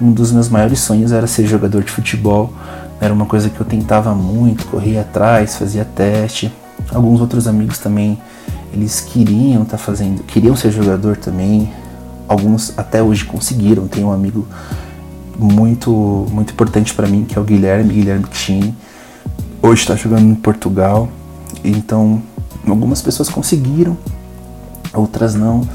Um 0.00 0.12
dos 0.12 0.32
meus 0.32 0.48
maiores 0.48 0.80
sonhos 0.80 1.12
era 1.12 1.26
ser 1.26 1.46
jogador 1.46 1.82
de 1.82 1.90
futebol, 1.90 2.52
era 3.00 3.12
uma 3.12 3.26
coisa 3.26 3.50
que 3.50 3.60
eu 3.60 3.66
tentava 3.66 4.14
muito, 4.14 4.64
corria 4.66 5.00
atrás, 5.00 5.56
fazia 5.56 5.84
teste. 5.84 6.52
Alguns 6.92 7.20
outros 7.20 7.48
amigos 7.48 7.78
também, 7.78 8.18
eles 8.72 9.00
queriam 9.00 9.62
estar 9.62 9.76
tá 9.76 9.82
fazendo, 9.82 10.22
queriam 10.22 10.54
ser 10.54 10.70
jogador 10.70 11.16
também. 11.16 11.72
Alguns 12.28 12.72
até 12.78 13.02
hoje 13.02 13.24
conseguiram. 13.24 13.86
Tem 13.88 14.04
um 14.04 14.12
amigo 14.12 14.46
muito 15.38 16.26
muito 16.30 16.52
importante 16.52 16.94
para 16.94 17.06
mim 17.06 17.24
que 17.24 17.36
é 17.36 17.40
o 17.40 17.44
Guilherme, 17.44 17.94
Guilherme 17.94 18.26
Chini. 18.32 18.74
Hoje 19.62 19.82
está 19.82 19.94
jogando 19.94 20.28
em 20.28 20.34
Portugal. 20.34 21.08
Então, 21.64 22.20
algumas 22.66 23.00
pessoas 23.00 23.28
conseguiram, 23.28 23.96
outras 24.92 25.34
não. 25.34 25.66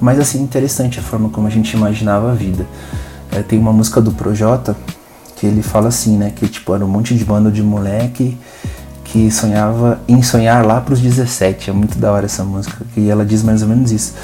Mas 0.00 0.18
assim, 0.18 0.42
interessante 0.42 0.98
a 0.98 1.02
forma 1.02 1.28
como 1.28 1.46
a 1.46 1.50
gente 1.50 1.76
imaginava 1.76 2.30
a 2.30 2.34
vida. 2.34 2.66
É, 3.30 3.42
tem 3.42 3.58
uma 3.58 3.72
música 3.72 4.00
do 4.00 4.12
Projota 4.12 4.76
que 5.36 5.46
ele 5.46 5.62
fala 5.62 5.88
assim, 5.88 6.16
né? 6.16 6.32
Que 6.34 6.46
tipo, 6.46 6.74
era 6.74 6.84
um 6.84 6.88
monte 6.88 7.14
de 7.14 7.24
bando 7.24 7.50
de 7.50 7.62
moleque 7.62 8.36
que 9.04 9.30
sonhava 9.30 10.00
em 10.08 10.22
sonhar 10.22 10.64
lá 10.64 10.80
pros 10.80 11.00
17. 11.00 11.70
É 11.70 11.72
muito 11.72 11.98
da 11.98 12.12
hora 12.12 12.26
essa 12.26 12.44
música. 12.44 12.84
E 12.96 13.10
ela 13.10 13.24
diz 13.24 13.42
mais 13.42 13.62
ou 13.62 13.68
menos 13.68 13.92
isso. 13.92 14.14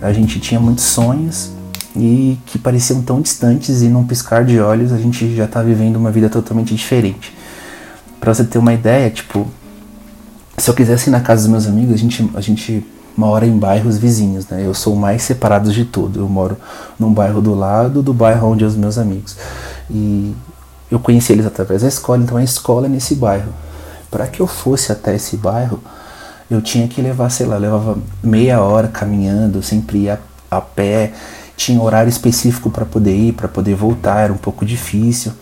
A 0.00 0.12
gente 0.12 0.40
tinha 0.40 0.60
muitos 0.60 0.84
sonhos 0.84 1.53
e 1.96 2.38
que 2.46 2.58
pareciam 2.58 3.02
tão 3.02 3.20
distantes 3.20 3.82
e 3.82 3.88
num 3.88 4.04
piscar 4.04 4.44
de 4.44 4.60
olhos 4.60 4.92
a 4.92 4.98
gente 4.98 5.34
já 5.36 5.46
tá 5.46 5.62
vivendo 5.62 5.96
uma 5.96 6.10
vida 6.10 6.28
totalmente 6.28 6.74
diferente. 6.74 7.32
Para 8.20 8.34
você 8.34 8.44
ter 8.44 8.58
uma 8.58 8.72
ideia, 8.72 9.10
tipo, 9.10 9.46
se 10.56 10.68
eu 10.68 10.74
quisesse 10.74 11.08
ir 11.08 11.12
na 11.12 11.20
casa 11.20 11.42
dos 11.42 11.50
meus 11.50 11.66
amigos, 11.66 11.94
a 11.94 11.96
gente, 11.96 12.30
a 12.34 12.40
gente 12.40 12.84
mora 13.16 13.46
em 13.46 13.56
bairros 13.56 13.96
vizinhos, 13.96 14.46
né? 14.48 14.66
Eu 14.66 14.74
sou 14.74 14.94
o 14.94 14.96
mais 14.96 15.22
separado 15.22 15.70
de 15.72 15.84
tudo. 15.84 16.20
Eu 16.20 16.28
moro 16.28 16.56
num 16.98 17.12
bairro 17.12 17.40
do 17.40 17.54
lado 17.54 18.02
do 18.02 18.12
bairro 18.12 18.48
onde 18.48 18.64
os 18.64 18.74
meus 18.74 18.98
amigos. 18.98 19.36
E 19.90 20.34
eu 20.90 20.98
conheci 20.98 21.32
eles 21.32 21.46
através 21.46 21.82
da 21.82 21.88
escola, 21.88 22.22
então 22.22 22.36
a 22.36 22.42
escola 22.42 22.86
é 22.86 22.88
nesse 22.88 23.14
bairro. 23.14 23.52
Para 24.10 24.26
que 24.26 24.40
eu 24.40 24.46
fosse 24.46 24.90
até 24.90 25.14
esse 25.14 25.36
bairro, 25.36 25.80
eu 26.50 26.60
tinha 26.60 26.86
que 26.88 27.00
levar, 27.00 27.30
sei 27.30 27.46
lá, 27.46 27.56
levava 27.56 27.98
meia 28.22 28.60
hora 28.60 28.88
caminhando, 28.88 29.62
sempre 29.62 29.98
ia 29.98 30.20
a 30.50 30.60
pé, 30.60 31.12
tinha 31.56 31.80
horário 31.80 32.08
específico 32.08 32.70
para 32.70 32.84
poder 32.84 33.14
ir, 33.14 33.32
para 33.32 33.48
poder 33.48 33.74
voltar, 33.74 34.20
era 34.20 34.32
um 34.32 34.38
pouco 34.38 34.64
difícil. 34.64 35.32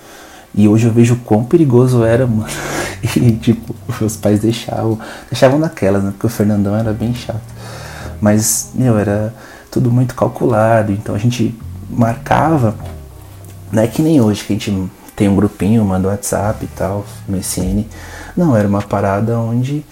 E 0.55 0.69
hoje 0.69 0.87
eu 0.87 0.93
vejo 0.93 1.17
quão 1.25 1.45
perigoso 1.45 2.05
era, 2.05 2.27
mano. 2.27 2.47
E 3.17 3.33
tipo, 3.33 3.75
meus 4.01 4.17
pais 4.17 4.39
deixavam, 4.39 4.97
deixavam 5.29 5.59
naquelas, 5.59 6.05
né? 6.05 6.13
Porque 6.13 6.27
o 6.27 6.31
Fernandão 6.31 6.77
era 6.77 6.93
bem 6.93 7.13
chato. 7.13 7.41
Mas, 8.21 8.71
meu, 8.77 8.97
era 8.97 9.35
tudo 9.73 9.91
muito 9.91 10.15
calculado, 10.15 10.93
então 10.93 11.13
a 11.13 11.19
gente 11.19 11.53
marcava, 11.91 12.77
não 13.73 13.83
é 13.83 13.89
que 13.89 14.01
nem 14.01 14.21
hoje 14.21 14.45
que 14.45 14.53
a 14.53 14.57
gente 14.57 14.89
tem 15.17 15.29
um 15.29 15.35
grupinho, 15.35 15.85
manda 15.85 16.07
WhatsApp 16.07 16.65
e 16.65 16.69
tal, 16.69 17.05
no 17.29 17.37
SN. 17.39 17.85
Não, 18.37 18.57
era 18.57 18.69
uma 18.69 18.83
parada 18.83 19.37
onde 19.39 19.85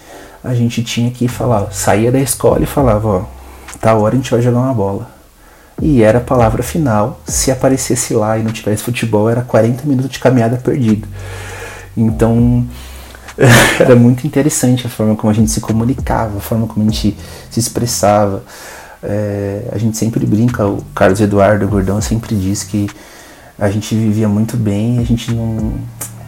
a 0.44 0.54
gente 0.54 0.84
tinha 0.84 1.10
que 1.10 1.26
falar, 1.26 1.72
saía 1.72 2.12
da 2.12 2.20
escola 2.20 2.62
e 2.62 2.66
falava, 2.66 3.08
ó, 3.08 3.24
tá 3.80 3.94
hora 3.94 4.14
a 4.14 4.16
gente 4.16 4.30
vai 4.30 4.40
jogar 4.40 4.60
uma 4.60 4.74
bola. 4.74 5.19
E 5.80 6.02
era 6.02 6.18
a 6.18 6.20
palavra 6.20 6.62
final, 6.62 7.20
se 7.26 7.50
aparecesse 7.50 8.12
lá 8.12 8.38
e 8.38 8.42
não 8.42 8.52
tivesse 8.52 8.82
futebol, 8.82 9.30
era 9.30 9.40
40 9.40 9.87
minutos 9.87 10.10
de 10.10 10.18
caminhada 10.18 10.56
perdido. 10.56 11.08
Então, 11.96 12.66
era 13.80 13.96
muito 13.96 14.26
interessante 14.26 14.87
a 14.87 14.90
forma 14.90 15.16
como 15.16 15.30
a 15.30 15.34
gente 15.34 15.50
se 15.50 15.60
comunicava, 15.60 16.38
a 16.38 16.40
forma 16.40 16.66
como 16.66 16.87
a 16.87 16.90
gente 16.90 17.16
se 17.50 17.58
expressava. 17.58 18.42
É, 19.02 19.68
a 19.72 19.78
gente 19.78 19.96
sempre 19.96 20.26
brinca, 20.26 20.66
o 20.66 20.84
Carlos 20.94 21.20
Eduardo 21.20 21.66
Gordão 21.66 22.00
sempre 22.02 22.34
diz 22.34 22.62
que 22.62 22.88
a 23.58 23.70
gente 23.70 23.94
vivia 23.94 24.28
muito 24.28 24.58
bem 24.58 24.96
e 24.96 25.00
a 25.00 25.04
gente 25.04 25.32
não, 25.32 25.72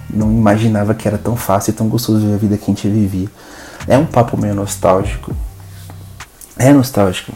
não 0.09 0.31
imaginava 0.31 0.95
que 0.95 1.07
era 1.07 1.19
tão 1.19 1.37
fácil 1.37 1.73
e 1.73 1.75
tão 1.75 1.89
gostoso 1.89 2.21
viver 2.21 2.35
a 2.35 2.39
vida 2.39 2.57
que 2.57 2.65
a 2.65 2.67
gente 2.67 2.89
vivia. 2.89 3.29
É 3.87 3.99
um 3.99 4.07
papo 4.07 4.37
meio 4.37 4.55
nostálgico. 4.55 5.35
É 6.59 6.73
nostálgico. 6.73 7.33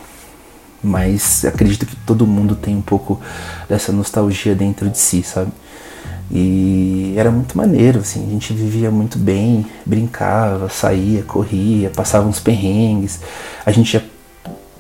Mas 0.83 1.45
acredito 1.45 1.87
que 1.87 1.97
todo 1.97 2.27
mundo 2.27 2.55
tem 2.55 2.77
um 2.77 2.83
pouco 2.83 3.21
dessa 3.69 3.93
nostalgia 3.93 4.55
dentro 4.55 4.89
de 4.89 4.99
si, 4.99 5.23
sabe? 5.23 5.51
E 6.31 7.15
era 7.17 7.31
muito 7.31 7.57
maneiro, 7.57 8.01
assim, 8.01 8.27
a 8.27 8.31
gente 8.31 8.53
vivia 8.53 8.91
muito 8.91 9.17
bem, 9.17 9.65
brincava, 9.85 10.69
saía, 10.69 11.23
corria, 11.23 11.91
passava 11.91 12.29
uns 12.29 12.41
perrengues. 12.41 13.21
A 13.65 13.71
gente 13.71 13.95
ia 13.95 14.05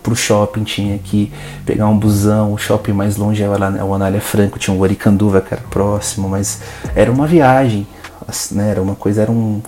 pro 0.02 0.14
shopping, 0.14 0.64
tinha 0.64 0.98
que 0.98 1.32
pegar 1.64 1.88
um 1.88 1.98
busão, 1.98 2.52
o 2.52 2.58
shopping 2.58 2.92
mais 2.92 3.16
longe 3.16 3.42
era 3.42 3.84
o 3.84 3.94
Anália 3.94 4.20
Franco, 4.20 4.58
tinha 4.58 4.76
o 4.76 4.80
Oricanduva 4.80 5.40
que 5.40 5.52
era 5.52 5.62
próximo, 5.62 6.28
mas 6.28 6.60
era 6.94 7.10
uma 7.10 7.26
viagem, 7.26 7.86
né? 8.52 8.70
Era 8.70 8.82
uma 8.82 8.94
coisa, 8.94 9.22
era 9.22 9.32
um, 9.32 9.60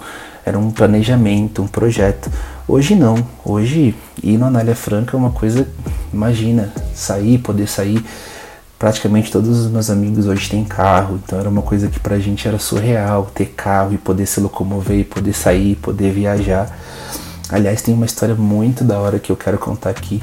era 0.45 0.59
um 0.59 0.71
planejamento, 0.71 1.63
um 1.63 1.67
projeto. 1.67 2.31
Hoje 2.71 2.95
não, 2.95 3.27
hoje 3.47 3.95
ir 4.23 4.37
no 4.37 4.45
Anália 4.45 4.75
Franca 4.75 5.17
é 5.17 5.19
uma 5.19 5.31
coisa, 5.31 5.67
imagina, 6.13 6.71
sair, 6.95 7.39
poder 7.39 7.67
sair. 7.67 8.05
Praticamente 8.79 9.33
todos 9.33 9.59
os 9.59 9.71
meus 9.71 9.89
amigos 9.89 10.27
hoje 10.27 10.51
têm 10.51 10.67
carro, 10.67 11.19
então 11.25 11.41
era 11.41 11.49
uma 11.49 11.63
coisa 11.63 11.89
que 11.89 11.99
pra 11.99 12.19
gente 12.19 12.47
era 12.47 12.59
surreal 12.59 13.25
ter 13.35 13.47
carro 13.57 13.95
e 13.95 13.97
poder 13.97 14.27
se 14.27 14.39
locomover, 14.39 15.07
poder 15.07 15.33
sair, 15.33 15.77
poder 15.77 16.13
viajar. 16.13 16.79
Aliás, 17.49 17.81
tem 17.81 17.95
uma 17.95 18.05
história 18.05 18.35
muito 18.35 18.85
da 18.85 18.99
hora 18.99 19.19
que 19.19 19.33
eu 19.33 19.37
quero 19.37 19.57
contar 19.57 19.89
aqui, 19.89 20.23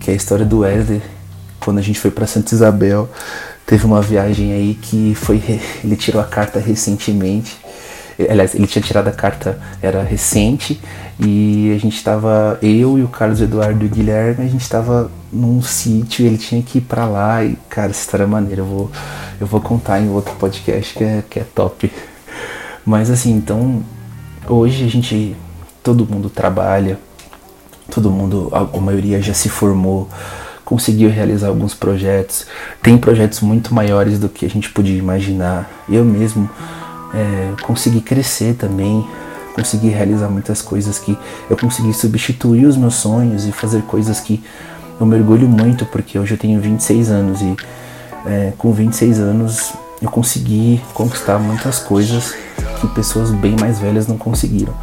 que 0.00 0.10
é 0.10 0.14
a 0.14 0.16
história 0.16 0.44
do 0.44 0.58
Wesley. 0.58 1.00
Quando 1.60 1.78
a 1.78 1.82
gente 1.82 2.00
foi 2.00 2.10
para 2.10 2.26
Santa 2.26 2.52
Isabel, 2.56 3.08
teve 3.64 3.86
uma 3.86 4.02
viagem 4.02 4.52
aí 4.52 4.74
que 4.74 5.14
foi 5.14 5.40
ele 5.84 5.94
tirou 5.94 6.20
a 6.20 6.24
carta 6.24 6.58
recentemente. 6.58 7.63
Aliás, 8.18 8.54
ele 8.54 8.66
tinha 8.66 8.82
tirado 8.82 9.08
a 9.08 9.12
carta, 9.12 9.58
era 9.82 10.02
recente, 10.02 10.80
e 11.18 11.72
a 11.74 11.78
gente 11.78 11.96
estava, 11.96 12.58
eu 12.62 12.98
e 12.98 13.02
o 13.02 13.08
Carlos 13.08 13.40
Eduardo 13.40 13.84
e 13.84 13.86
o 13.86 13.90
Guilherme, 13.90 14.44
a 14.44 14.48
gente 14.48 14.62
estava 14.62 15.10
num 15.32 15.60
sítio, 15.62 16.24
ele 16.24 16.38
tinha 16.38 16.62
que 16.62 16.78
ir 16.78 16.82
para 16.82 17.06
lá, 17.06 17.44
e 17.44 17.56
cara, 17.68 17.90
essa 17.90 18.00
história 18.00 18.24
é 18.24 18.26
maneira, 18.26 18.60
eu 18.60 18.66
vou, 18.66 18.90
eu 19.40 19.46
vou 19.46 19.60
contar 19.60 20.00
em 20.00 20.08
outro 20.10 20.34
podcast 20.36 20.94
que 20.94 21.04
é, 21.04 21.24
que 21.28 21.40
é 21.40 21.44
top. 21.54 21.90
Mas 22.84 23.10
assim, 23.10 23.32
então, 23.32 23.82
hoje 24.48 24.84
a 24.84 24.88
gente 24.88 25.36
todo 25.82 26.06
mundo 26.06 26.30
trabalha, 26.30 26.98
todo 27.90 28.10
mundo, 28.10 28.50
a, 28.52 28.80
maioria 28.80 29.20
já 29.20 29.34
se 29.34 29.48
formou, 29.48 30.08
conseguiu 30.64 31.10
realizar 31.10 31.48
alguns 31.48 31.74
projetos, 31.74 32.46
tem 32.82 32.96
projetos 32.96 33.40
muito 33.40 33.74
maiores 33.74 34.18
do 34.18 34.28
que 34.28 34.46
a 34.46 34.50
gente 34.50 34.70
podia 34.70 34.96
imaginar. 34.96 35.70
Eu 35.88 36.04
mesmo 36.04 36.48
é, 37.14 37.62
consegui 37.62 38.00
crescer 38.00 38.54
também, 38.54 39.06
consegui 39.54 39.88
realizar 39.88 40.28
muitas 40.28 40.60
coisas 40.60 40.98
que 40.98 41.16
eu 41.48 41.56
consegui 41.56 41.94
substituir 41.94 42.66
os 42.66 42.76
meus 42.76 42.94
sonhos 42.94 43.46
e 43.46 43.52
fazer 43.52 43.82
coisas 43.82 44.20
que 44.20 44.42
eu 45.00 45.06
mergulho 45.06 45.48
muito, 45.48 45.86
porque 45.86 46.18
hoje 46.18 46.34
eu 46.34 46.38
tenho 46.38 46.60
26 46.60 47.10
anos 47.10 47.40
e 47.40 47.56
é, 48.26 48.52
com 48.58 48.72
26 48.72 49.20
anos 49.20 49.72
eu 50.02 50.10
consegui 50.10 50.80
conquistar 50.92 51.38
muitas 51.38 51.78
coisas 51.78 52.34
que 52.80 52.88
pessoas 52.88 53.30
bem 53.30 53.56
mais 53.58 53.78
velhas 53.78 54.06
não 54.06 54.18
conseguiram. 54.18 54.74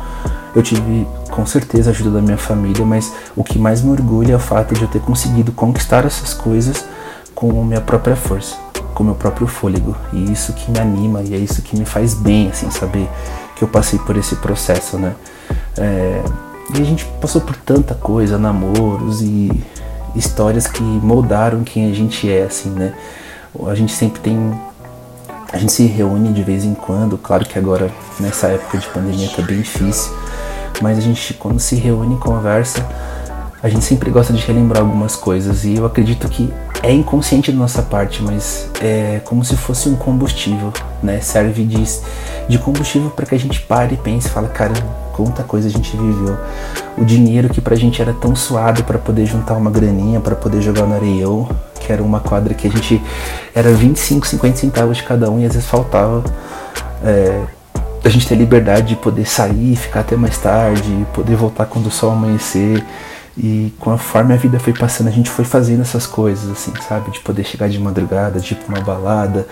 Eu 0.56 0.62
tive 0.62 1.08
com 1.30 1.46
certeza 1.46 1.90
a 1.90 1.94
ajuda 1.94 2.12
da 2.12 2.22
minha 2.22 2.38
família, 2.38 2.86
mas 2.86 3.14
o 3.36 3.44
que 3.44 3.58
mais 3.58 3.82
me 3.82 3.92
orgulha 3.92 4.34
é 4.34 4.36
o 4.36 4.40
fato 4.40 4.74
de 4.74 4.82
eu 4.82 4.88
ter 4.88 5.02
conseguido 5.02 5.52
conquistar 5.52 6.06
essas 6.06 6.34
coisas 6.34 6.84
com 7.34 7.62
a 7.62 7.66
minha 7.66 7.82
própria 7.82 8.16
força, 8.16 8.56
com 9.01 9.03
o 9.03 9.05
meu 9.05 9.15
próprio 9.15 9.48
fôlego. 9.48 9.96
E 10.13 10.31
isso 10.31 10.53
que 10.53 10.72
me 10.72 10.79
anima 10.79 11.22
e 11.24 11.34
é 11.34 11.38
isso 11.38 11.62
que 11.63 11.77
me 11.77 11.86
faz 11.86 12.13
bem, 12.13 12.50
assim, 12.50 12.70
saber 12.70 13.10
que 13.55 13.63
eu 13.63 13.67
passei 13.67 13.98
por 14.00 14.15
esse 14.15 14.36
processo, 14.36 14.98
né? 14.98 15.15
É, 15.77 16.22
e 16.77 16.81
a 16.81 16.86
gente 16.86 17.05
passou 17.20 17.41
por 17.41 17.55
tanta 17.55 17.96
coisa, 17.96 18.38
namoros 18.38 19.22
e 19.22 19.51
histórias 20.15 20.67
que 20.67 20.84
moldaram 20.84 21.63
quem 21.63 21.89
a 21.89 21.93
gente 21.93 22.31
é, 22.31 22.43
assim, 22.43 22.70
né? 22.70 22.93
A 23.67 23.75
gente 23.75 23.91
sempre 23.91 24.22
tem 24.22 24.53
a 25.51 25.58
gente 25.58 25.74
se 25.74 25.86
reúne 25.86 26.31
de 26.31 26.43
vez 26.43 26.63
em 26.63 26.74
quando, 26.74 27.17
claro 27.17 27.46
que 27.46 27.60
agora 27.60 27.91
nessa 28.22 28.48
época 28.48 28.77
de 28.77 28.88
pandemia 28.88 29.29
tá 29.36 29.41
bem 29.41 29.58
difícil, 29.58 30.13
mas 30.81 30.98
a 30.98 31.01
gente 31.01 31.34
quando 31.34 31.60
se 31.60 31.75
reúne 31.75 32.15
e 32.15 32.17
conversa, 32.20 32.88
a 33.63 33.70
gente 33.70 33.86
sempre 33.86 34.10
gosta 34.10 34.34
de 34.34 34.41
relembrar 34.41 34.82
algumas 34.82 35.15
coisas 35.15 35.63
e 35.63 35.75
eu 35.75 35.86
acredito 35.86 36.27
que 36.27 36.51
é 36.82 36.91
inconsciente 36.91 37.51
da 37.51 37.58
nossa 37.58 37.84
parte, 37.84 38.24
mas 38.24 38.68
é 38.82 39.22
como 39.24 39.46
se 39.46 39.56
fosse 39.56 39.88
um 39.88 39.96
combustível, 39.96 40.74
né? 41.01 41.20
Serve 41.22 41.63
de, 41.63 41.84
de 42.50 42.58
combustível 42.58 43.12
para 43.12 43.25
que 43.25 43.36
a 43.36 43.39
gente 43.39 43.62
pare 43.62 43.94
e 43.94 43.98
pense 43.98 44.27
e 44.27 44.32
fala, 44.32 44.48
cara, 44.48 44.74
quanta 45.13 45.44
coisa 45.44 45.68
a 45.68 45.72
gente 45.72 45.96
viveu. 45.96 46.36
O 46.98 47.06
dinheiro 47.06 47.50
que 47.50 47.62
pra 47.62 47.75
gente 47.75 48.01
era 48.01 48.13
tão 48.13 48.36
suado 48.36 48.84
para 48.84 48.98
poder 48.98 49.27
juntar 49.27 49.56
uma 49.56 49.70
graninha, 49.70 50.20
para 50.20 50.36
poder 50.36 50.60
jogar 50.62 50.88
no 50.88 50.96
areião, 50.96 51.48
que 51.80 51.94
era 51.94 52.01
uma 52.01 52.20
quadra 52.20 52.56
que 52.56 52.68
a 52.68 52.72
gente 52.72 53.00
era 53.53 53.72
25, 53.72 54.25
50 54.25 54.58
centavos 54.58 54.98
de 54.98 55.03
cada 55.03 55.30
um 55.30 55.39
e 55.39 55.46
às 55.46 55.53
vezes 55.53 55.70
faltava. 55.70 56.24
É, 57.03 57.44
a 58.03 58.10
gente 58.10 58.27
ter 58.27 58.34
liberdade 58.34 58.88
de 58.89 58.96
poder 58.96 59.27
sair, 59.27 59.75
ficar 59.75 60.00
até 60.00 60.15
mais 60.15 60.36
tarde, 60.39 61.06
poder 61.13 61.36
voltar 61.36 61.68
quando 61.68 61.86
o 61.86 61.91
sol 61.91 62.12
amanhecer. 62.12 62.84
E 63.38 63.74
conforme 63.80 64.34
a 64.34 64.38
vida 64.38 64.60
foi 64.60 64.74
passando, 64.74 65.08
a 65.08 65.12
gente 65.12 65.30
foi 65.30 65.46
fazendo 65.46 65.82
essas 65.82 66.06
coisas, 66.06 66.52
assim, 66.52 66.74
sabe? 66.88 67.12
De 67.12 67.20
poder 67.22 67.46
chegar 67.46 67.70
de 67.70 67.80
madrugada, 67.80 68.40
de 68.40 68.54
ir 68.54 68.58
pra 68.58 68.76
uma 68.76 68.84
balada, 68.84 69.48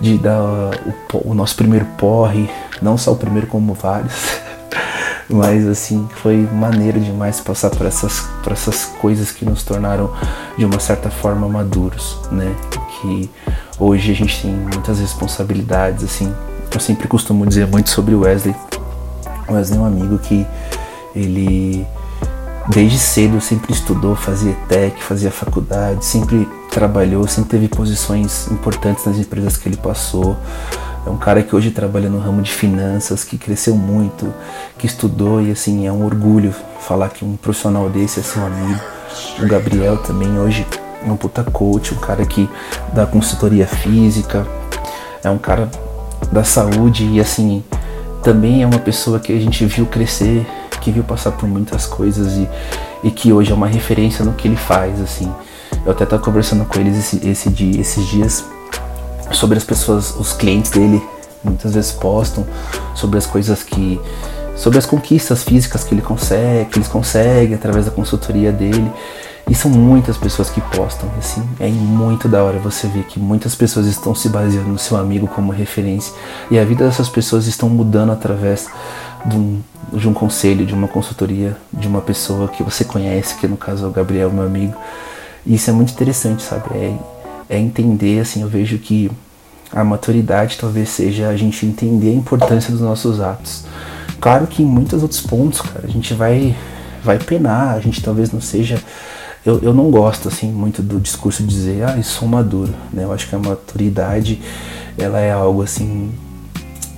de 0.00 0.16
dar 0.16 0.40
o, 0.42 1.30
o 1.30 1.34
nosso 1.34 1.54
primeiro 1.54 1.84
porre, 1.98 2.48
não 2.80 2.96
só 2.96 3.12
o 3.12 3.16
primeiro, 3.16 3.46
como 3.46 3.74
vários. 3.74 4.40
Mas, 5.28 5.66
assim, 5.68 6.08
foi 6.22 6.36
maneiro 6.50 6.98
demais 6.98 7.38
passar 7.38 7.68
por 7.68 7.86
essas, 7.86 8.20
por 8.42 8.50
essas 8.50 8.86
coisas 8.98 9.30
que 9.30 9.44
nos 9.44 9.62
tornaram, 9.62 10.10
de 10.56 10.64
uma 10.64 10.80
certa 10.80 11.10
forma, 11.10 11.46
maduros, 11.46 12.18
né? 12.32 12.54
Que 13.00 13.30
hoje 13.78 14.10
a 14.10 14.14
gente 14.14 14.40
tem 14.40 14.50
muitas 14.50 15.00
responsabilidades, 15.00 16.02
assim. 16.02 16.34
Eu 16.72 16.80
sempre 16.80 17.06
costumo 17.06 17.46
dizer 17.46 17.66
muito 17.66 17.90
sobre 17.90 18.14
o 18.14 18.20
Wesley. 18.20 18.56
O 19.46 19.52
Wesley 19.52 19.78
é 19.78 19.82
um 19.82 19.84
amigo 19.84 20.18
que 20.18 20.46
ele 21.14 21.86
desde 22.68 22.98
cedo 22.98 23.40
sempre 23.40 23.72
estudou, 23.72 24.14
fazia 24.14 24.54
tech, 24.68 25.02
fazia 25.02 25.30
faculdade, 25.30 26.04
sempre 26.04 26.46
trabalhou, 26.70 27.26
sempre 27.26 27.50
teve 27.50 27.68
posições 27.68 28.48
importantes 28.50 29.04
nas 29.06 29.16
empresas 29.16 29.56
que 29.56 29.68
ele 29.68 29.76
passou. 29.76 30.36
É 31.06 31.10
um 31.10 31.16
cara 31.16 31.42
que 31.42 31.56
hoje 31.56 31.70
trabalha 31.70 32.10
no 32.10 32.18
ramo 32.18 32.42
de 32.42 32.52
finanças, 32.52 33.24
que 33.24 33.38
cresceu 33.38 33.74
muito, 33.74 34.32
que 34.76 34.86
estudou 34.86 35.40
e 35.40 35.50
assim 35.50 35.86
é 35.86 35.92
um 35.92 36.04
orgulho 36.04 36.54
falar 36.80 37.08
que 37.08 37.24
um 37.24 37.36
profissional 37.36 37.88
desse 37.88 38.20
é 38.20 38.22
seu 38.22 38.44
amigo. 38.44 38.80
O 39.40 39.46
Gabriel 39.46 39.96
também 39.98 40.38
hoje 40.38 40.66
é 41.04 41.10
um 41.10 41.16
puta 41.16 41.42
coach, 41.42 41.94
um 41.94 41.98
cara 41.98 42.26
que 42.26 42.48
dá 42.92 43.06
consultoria 43.06 43.66
física, 43.66 44.46
é 45.24 45.30
um 45.30 45.38
cara 45.38 45.70
da 46.30 46.44
saúde 46.44 47.04
e 47.04 47.20
assim 47.20 47.64
também 48.22 48.62
é 48.62 48.66
uma 48.66 48.78
pessoa 48.78 49.18
que 49.18 49.32
a 49.32 49.40
gente 49.40 49.64
viu 49.64 49.86
crescer 49.86 50.46
que 50.80 50.90
viu 50.90 51.04
passar 51.04 51.32
por 51.32 51.48
muitas 51.48 51.86
coisas 51.86 52.34
e, 52.34 52.48
e 53.04 53.10
que 53.10 53.32
hoje 53.32 53.52
é 53.52 53.54
uma 53.54 53.66
referência 53.66 54.24
no 54.24 54.32
que 54.32 54.48
ele 54.48 54.56
faz, 54.56 55.00
assim. 55.00 55.32
Eu 55.84 55.92
até 55.92 56.04
estava 56.04 56.22
conversando 56.22 56.64
com 56.64 56.78
eles 56.78 56.98
esse, 56.98 57.28
esse 57.28 57.50
dia, 57.50 57.80
esses 57.80 58.06
dias 58.06 58.44
sobre 59.32 59.58
as 59.58 59.64
pessoas, 59.64 60.14
os 60.16 60.32
clientes 60.32 60.70
dele, 60.70 61.02
muitas 61.42 61.74
vezes 61.74 61.92
postam 61.92 62.46
sobre 62.94 63.18
as 63.18 63.26
coisas 63.26 63.62
que 63.62 64.00
sobre 64.56 64.76
as 64.76 64.86
conquistas 64.86 65.44
físicas 65.44 65.84
que 65.84 65.94
ele 65.94 66.02
consegue, 66.02 66.70
que 66.70 66.78
eles 66.78 66.88
conseguem 66.88 67.54
através 67.54 67.84
da 67.84 67.92
consultoria 67.92 68.50
dele. 68.50 68.90
E 69.48 69.54
são 69.54 69.70
muitas 69.70 70.18
pessoas 70.18 70.50
que 70.50 70.60
postam, 70.60 71.08
assim, 71.18 71.42
é 71.58 71.68
muito 71.68 72.28
da 72.28 72.44
hora 72.44 72.58
você 72.58 72.86
ver 72.86 73.04
que 73.04 73.18
muitas 73.18 73.54
pessoas 73.54 73.86
estão 73.86 74.14
se 74.14 74.28
baseando 74.28 74.68
no 74.68 74.78
seu 74.78 74.94
amigo 74.98 75.26
como 75.26 75.50
referência 75.50 76.12
e 76.50 76.58
a 76.58 76.64
vida 76.64 76.84
dessas 76.84 77.08
pessoas 77.08 77.46
estão 77.46 77.66
mudando 77.66 78.12
através 78.12 78.68
de 79.26 79.36
um, 79.36 79.60
de 79.92 80.08
um 80.08 80.12
conselho, 80.12 80.66
de 80.66 80.74
uma 80.74 80.88
consultoria, 80.88 81.56
de 81.72 81.88
uma 81.88 82.00
pessoa 82.00 82.48
que 82.48 82.62
você 82.62 82.84
conhece, 82.84 83.36
que 83.36 83.46
no 83.46 83.56
caso 83.56 83.84
é 83.84 83.88
o 83.88 83.92
Gabriel, 83.92 84.30
meu 84.30 84.44
amigo. 84.44 84.74
E 85.46 85.54
isso 85.54 85.70
é 85.70 85.72
muito 85.72 85.92
interessante, 85.92 86.42
sabe? 86.42 86.68
É, 86.74 86.94
é 87.48 87.58
entender, 87.58 88.20
assim, 88.20 88.42
eu 88.42 88.48
vejo 88.48 88.78
que 88.78 89.10
a 89.72 89.84
maturidade 89.84 90.58
talvez 90.58 90.88
seja 90.88 91.28
a 91.28 91.36
gente 91.36 91.64
entender 91.66 92.10
a 92.10 92.14
importância 92.14 92.70
dos 92.70 92.80
nossos 92.80 93.20
atos. 93.20 93.64
Claro 94.20 94.46
que 94.46 94.62
em 94.62 94.66
muitos 94.66 95.02
outros 95.02 95.20
pontos, 95.20 95.60
cara, 95.60 95.82
a 95.84 95.90
gente 95.90 96.14
vai, 96.14 96.56
vai 97.02 97.18
penar, 97.18 97.74
a 97.74 97.80
gente 97.80 98.02
talvez 98.02 98.32
não 98.32 98.40
seja. 98.40 98.82
Eu, 99.46 99.60
eu 99.62 99.72
não 99.72 99.90
gosto, 99.90 100.28
assim, 100.28 100.50
muito 100.50 100.82
do 100.82 100.98
discurso 100.98 101.42
de 101.42 101.48
dizer, 101.48 101.84
ah, 101.84 101.94
eu 101.96 102.02
sou 102.02 102.26
maduro, 102.26 102.74
né? 102.92 103.04
Eu 103.04 103.12
acho 103.12 103.28
que 103.28 103.34
a 103.34 103.38
maturidade, 103.38 104.40
ela 104.98 105.20
é 105.20 105.30
algo, 105.32 105.62
assim, 105.62 106.12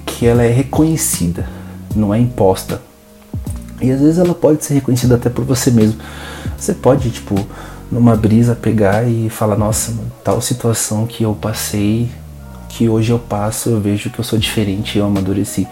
que 0.07 0.27
ela 0.27 0.43
é 0.43 0.51
reconhecida, 0.51 1.47
não 1.95 2.13
é 2.15 2.19
imposta. 2.19 2.81
E 3.81 3.91
às 3.91 4.01
vezes 4.01 4.19
ela 4.19 4.35
pode 4.35 4.65
ser 4.65 4.75
reconhecida 4.75 5.15
até 5.15 5.31
por 5.31 5.45
você 5.45 5.71
mesmo. 5.71 6.01
Você 6.57 6.75
pode, 6.75 7.11
tipo, 7.11 7.35
numa 7.91 8.15
brisa 8.15 8.55
pegar 8.55 9.09
e 9.09 9.31
falar, 9.31 9.57
nossa, 9.57 9.93
tal 10.23 10.41
situação 10.41 11.07
que 11.07 11.25
eu 11.25 11.35
passei, 11.35 12.11
que 12.69 12.89
hoje 12.89 13.11
eu 13.11 13.19
passo, 13.19 13.71
eu 13.71 13.81
vejo 13.81 14.11
que 14.11 14.19
eu 14.19 14.25
sou 14.25 14.39
diferente, 14.39 14.99
eu 14.99 15.07
amadureci. 15.07 15.67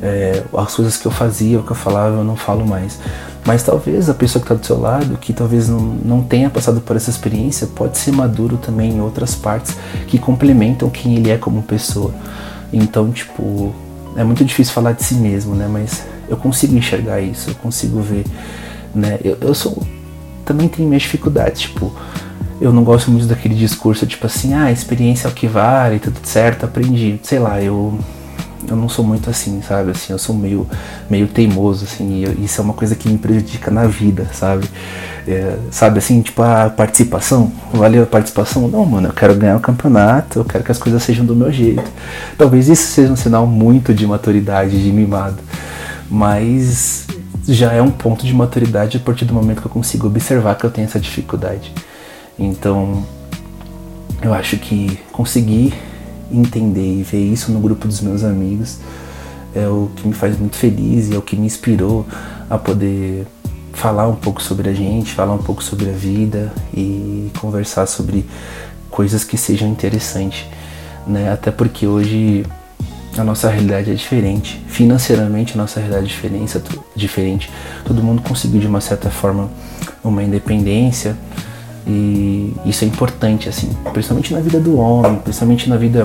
É, 0.00 0.42
as 0.56 0.74
coisas 0.74 0.96
que 0.96 1.06
eu 1.06 1.12
fazia, 1.12 1.60
o 1.60 1.62
que 1.62 1.72
eu 1.72 1.76
falava, 1.76 2.16
eu 2.16 2.24
não 2.24 2.36
falo 2.36 2.66
mais. 2.66 2.98
Mas 3.44 3.62
talvez 3.62 4.08
a 4.08 4.14
pessoa 4.14 4.40
que 4.40 4.46
está 4.46 4.54
do 4.54 4.64
seu 4.64 4.80
lado, 4.80 5.16
que 5.16 5.32
talvez 5.32 5.68
não, 5.68 5.80
não 5.80 6.22
tenha 6.22 6.48
passado 6.48 6.80
por 6.80 6.96
essa 6.96 7.10
experiência, 7.10 7.66
pode 7.66 7.98
ser 7.98 8.12
maduro 8.12 8.56
também 8.56 8.92
em 8.92 9.00
outras 9.00 9.34
partes 9.34 9.76
que 10.06 10.18
complementam 10.18 10.88
quem 10.88 11.16
ele 11.16 11.30
é 11.30 11.36
como 11.36 11.62
pessoa. 11.62 12.12
Então, 12.72 13.10
tipo, 13.10 13.74
é 14.16 14.24
muito 14.24 14.44
difícil 14.44 14.72
falar 14.72 14.92
de 14.92 15.02
si 15.04 15.14
mesmo, 15.14 15.54
né? 15.54 15.68
Mas 15.68 16.04
eu 16.28 16.36
consigo 16.36 16.76
enxergar 16.76 17.20
isso, 17.20 17.50
eu 17.50 17.54
consigo 17.56 18.00
ver, 18.00 18.24
né? 18.94 19.18
Eu, 19.22 19.38
eu 19.40 19.54
sou 19.54 19.82
também 20.44 20.68
tenho 20.68 20.88
minhas 20.88 21.02
dificuldades, 21.02 21.62
tipo, 21.62 21.92
eu 22.60 22.72
não 22.72 22.84
gosto 22.84 23.10
muito 23.10 23.26
daquele 23.26 23.54
discurso 23.54 24.06
tipo 24.06 24.26
assim, 24.26 24.54
ah, 24.54 24.70
experiência 24.70 25.28
é 25.28 25.30
o 25.30 25.34
que 25.34 25.46
vale, 25.46 25.98
tudo 25.98 26.18
certo, 26.24 26.64
aprendi, 26.64 27.18
sei 27.22 27.38
lá, 27.38 27.62
eu 27.62 27.98
eu 28.68 28.76
não 28.76 28.88
sou 28.88 29.04
muito 29.04 29.28
assim, 29.28 29.60
sabe? 29.62 29.90
Assim, 29.90 30.12
eu 30.12 30.18
sou 30.18 30.34
meio, 30.34 30.66
meio 31.08 31.26
teimoso, 31.26 31.84
assim, 31.84 32.24
e 32.24 32.44
isso 32.44 32.60
é 32.60 32.64
uma 32.64 32.74
coisa 32.74 32.94
que 32.94 33.08
me 33.08 33.18
prejudica 33.18 33.70
na 33.70 33.86
vida, 33.86 34.26
sabe? 34.32 34.68
É, 35.26 35.56
sabe 35.70 35.98
assim, 35.98 36.20
tipo 36.20 36.42
a 36.42 36.68
participação, 36.68 37.52
valeu 37.72 38.02
a 38.02 38.06
participação? 38.06 38.68
Não, 38.68 38.84
mano, 38.84 39.08
eu 39.08 39.12
quero 39.12 39.34
ganhar 39.34 39.56
o 39.56 39.60
campeonato, 39.60 40.40
eu 40.40 40.44
quero 40.44 40.64
que 40.64 40.72
as 40.72 40.78
coisas 40.78 41.02
sejam 41.02 41.24
do 41.24 41.34
meu 41.34 41.52
jeito. 41.52 41.84
Talvez 42.36 42.68
isso 42.68 42.92
seja 42.92 43.12
um 43.12 43.16
sinal 43.16 43.46
muito 43.46 43.94
de 43.94 44.06
maturidade, 44.06 44.82
de 44.82 44.92
mimado, 44.92 45.38
mas 46.10 47.06
já 47.46 47.72
é 47.72 47.82
um 47.82 47.90
ponto 47.90 48.24
de 48.24 48.32
maturidade 48.32 48.96
a 48.96 49.00
partir 49.00 49.24
do 49.24 49.34
momento 49.34 49.60
que 49.60 49.66
eu 49.66 49.72
consigo 49.72 50.06
observar 50.06 50.56
que 50.56 50.64
eu 50.64 50.70
tenho 50.70 50.86
essa 50.86 51.00
dificuldade. 51.00 51.72
Então, 52.38 53.04
eu 54.22 54.32
acho 54.32 54.56
que 54.56 54.98
conseguir 55.12 55.74
entender 56.32 57.00
e 57.00 57.02
ver 57.02 57.24
isso 57.24 57.52
no 57.52 57.60
grupo 57.60 57.86
dos 57.86 58.00
meus 58.00 58.24
amigos 58.24 58.78
é 59.54 59.66
o 59.66 59.90
que 59.94 60.06
me 60.06 60.14
faz 60.14 60.38
muito 60.38 60.56
feliz 60.56 61.08
e 61.08 61.14
é 61.14 61.18
o 61.18 61.22
que 61.22 61.36
me 61.36 61.46
inspirou 61.46 62.06
a 62.48 62.58
poder 62.58 63.26
falar 63.72 64.08
um 64.08 64.14
pouco 64.14 64.42
sobre 64.42 64.68
a 64.68 64.72
gente, 64.72 65.12
falar 65.12 65.34
um 65.34 65.42
pouco 65.42 65.62
sobre 65.62 65.90
a 65.90 65.92
vida 65.92 66.52
e 66.74 67.30
conversar 67.38 67.86
sobre 67.86 68.24
coisas 68.90 69.24
que 69.24 69.36
sejam 69.36 69.68
interessantes, 69.68 70.46
né? 71.06 71.32
Até 71.32 71.50
porque 71.50 71.86
hoje 71.86 72.44
a 73.16 73.24
nossa 73.24 73.48
realidade 73.48 73.90
é 73.90 73.94
diferente, 73.94 74.62
financeiramente 74.68 75.54
a 75.54 75.56
nossa 75.56 75.80
realidade 75.80 76.18
é 76.24 76.98
diferente. 76.98 77.50
Todo 77.84 78.02
mundo 78.02 78.22
conseguiu 78.22 78.60
de 78.60 78.66
uma 78.66 78.80
certa 78.80 79.10
forma 79.10 79.50
uma 80.02 80.22
independência 80.22 81.16
e 81.86 82.54
isso 82.64 82.84
é 82.84 82.88
importante 82.88 83.48
assim, 83.48 83.70
principalmente 83.92 84.32
na 84.32 84.40
vida 84.40 84.60
do 84.60 84.78
homem, 84.78 85.16
principalmente 85.16 85.68
na 85.68 85.76
vida 85.76 86.04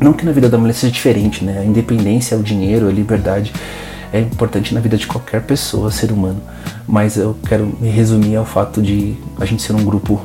não 0.00 0.12
que 0.12 0.24
na 0.24 0.32
vida 0.32 0.48
da 0.48 0.58
mulher 0.58 0.74
seja 0.74 0.92
diferente, 0.92 1.44
né? 1.44 1.60
A 1.60 1.64
independência, 1.64 2.36
o 2.36 2.42
dinheiro, 2.42 2.88
a 2.88 2.92
liberdade 2.92 3.52
é 4.12 4.20
importante 4.20 4.74
na 4.74 4.80
vida 4.80 4.96
de 4.96 5.06
qualquer 5.06 5.42
pessoa, 5.42 5.90
ser 5.90 6.12
humano. 6.12 6.40
Mas 6.86 7.16
eu 7.16 7.36
quero 7.48 7.72
me 7.80 7.88
resumir 7.88 8.36
ao 8.36 8.44
fato 8.44 8.82
de 8.82 9.16
a 9.40 9.44
gente 9.44 9.62
ser 9.62 9.72
um 9.72 9.84
grupo 9.84 10.20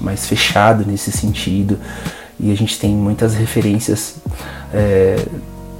mais 0.00 0.26
fechado 0.26 0.84
nesse 0.86 1.12
sentido 1.12 1.78
e 2.38 2.50
a 2.50 2.56
gente 2.56 2.78
tem 2.78 2.94
muitas 2.94 3.34
referências 3.34 4.16
é, 4.72 5.22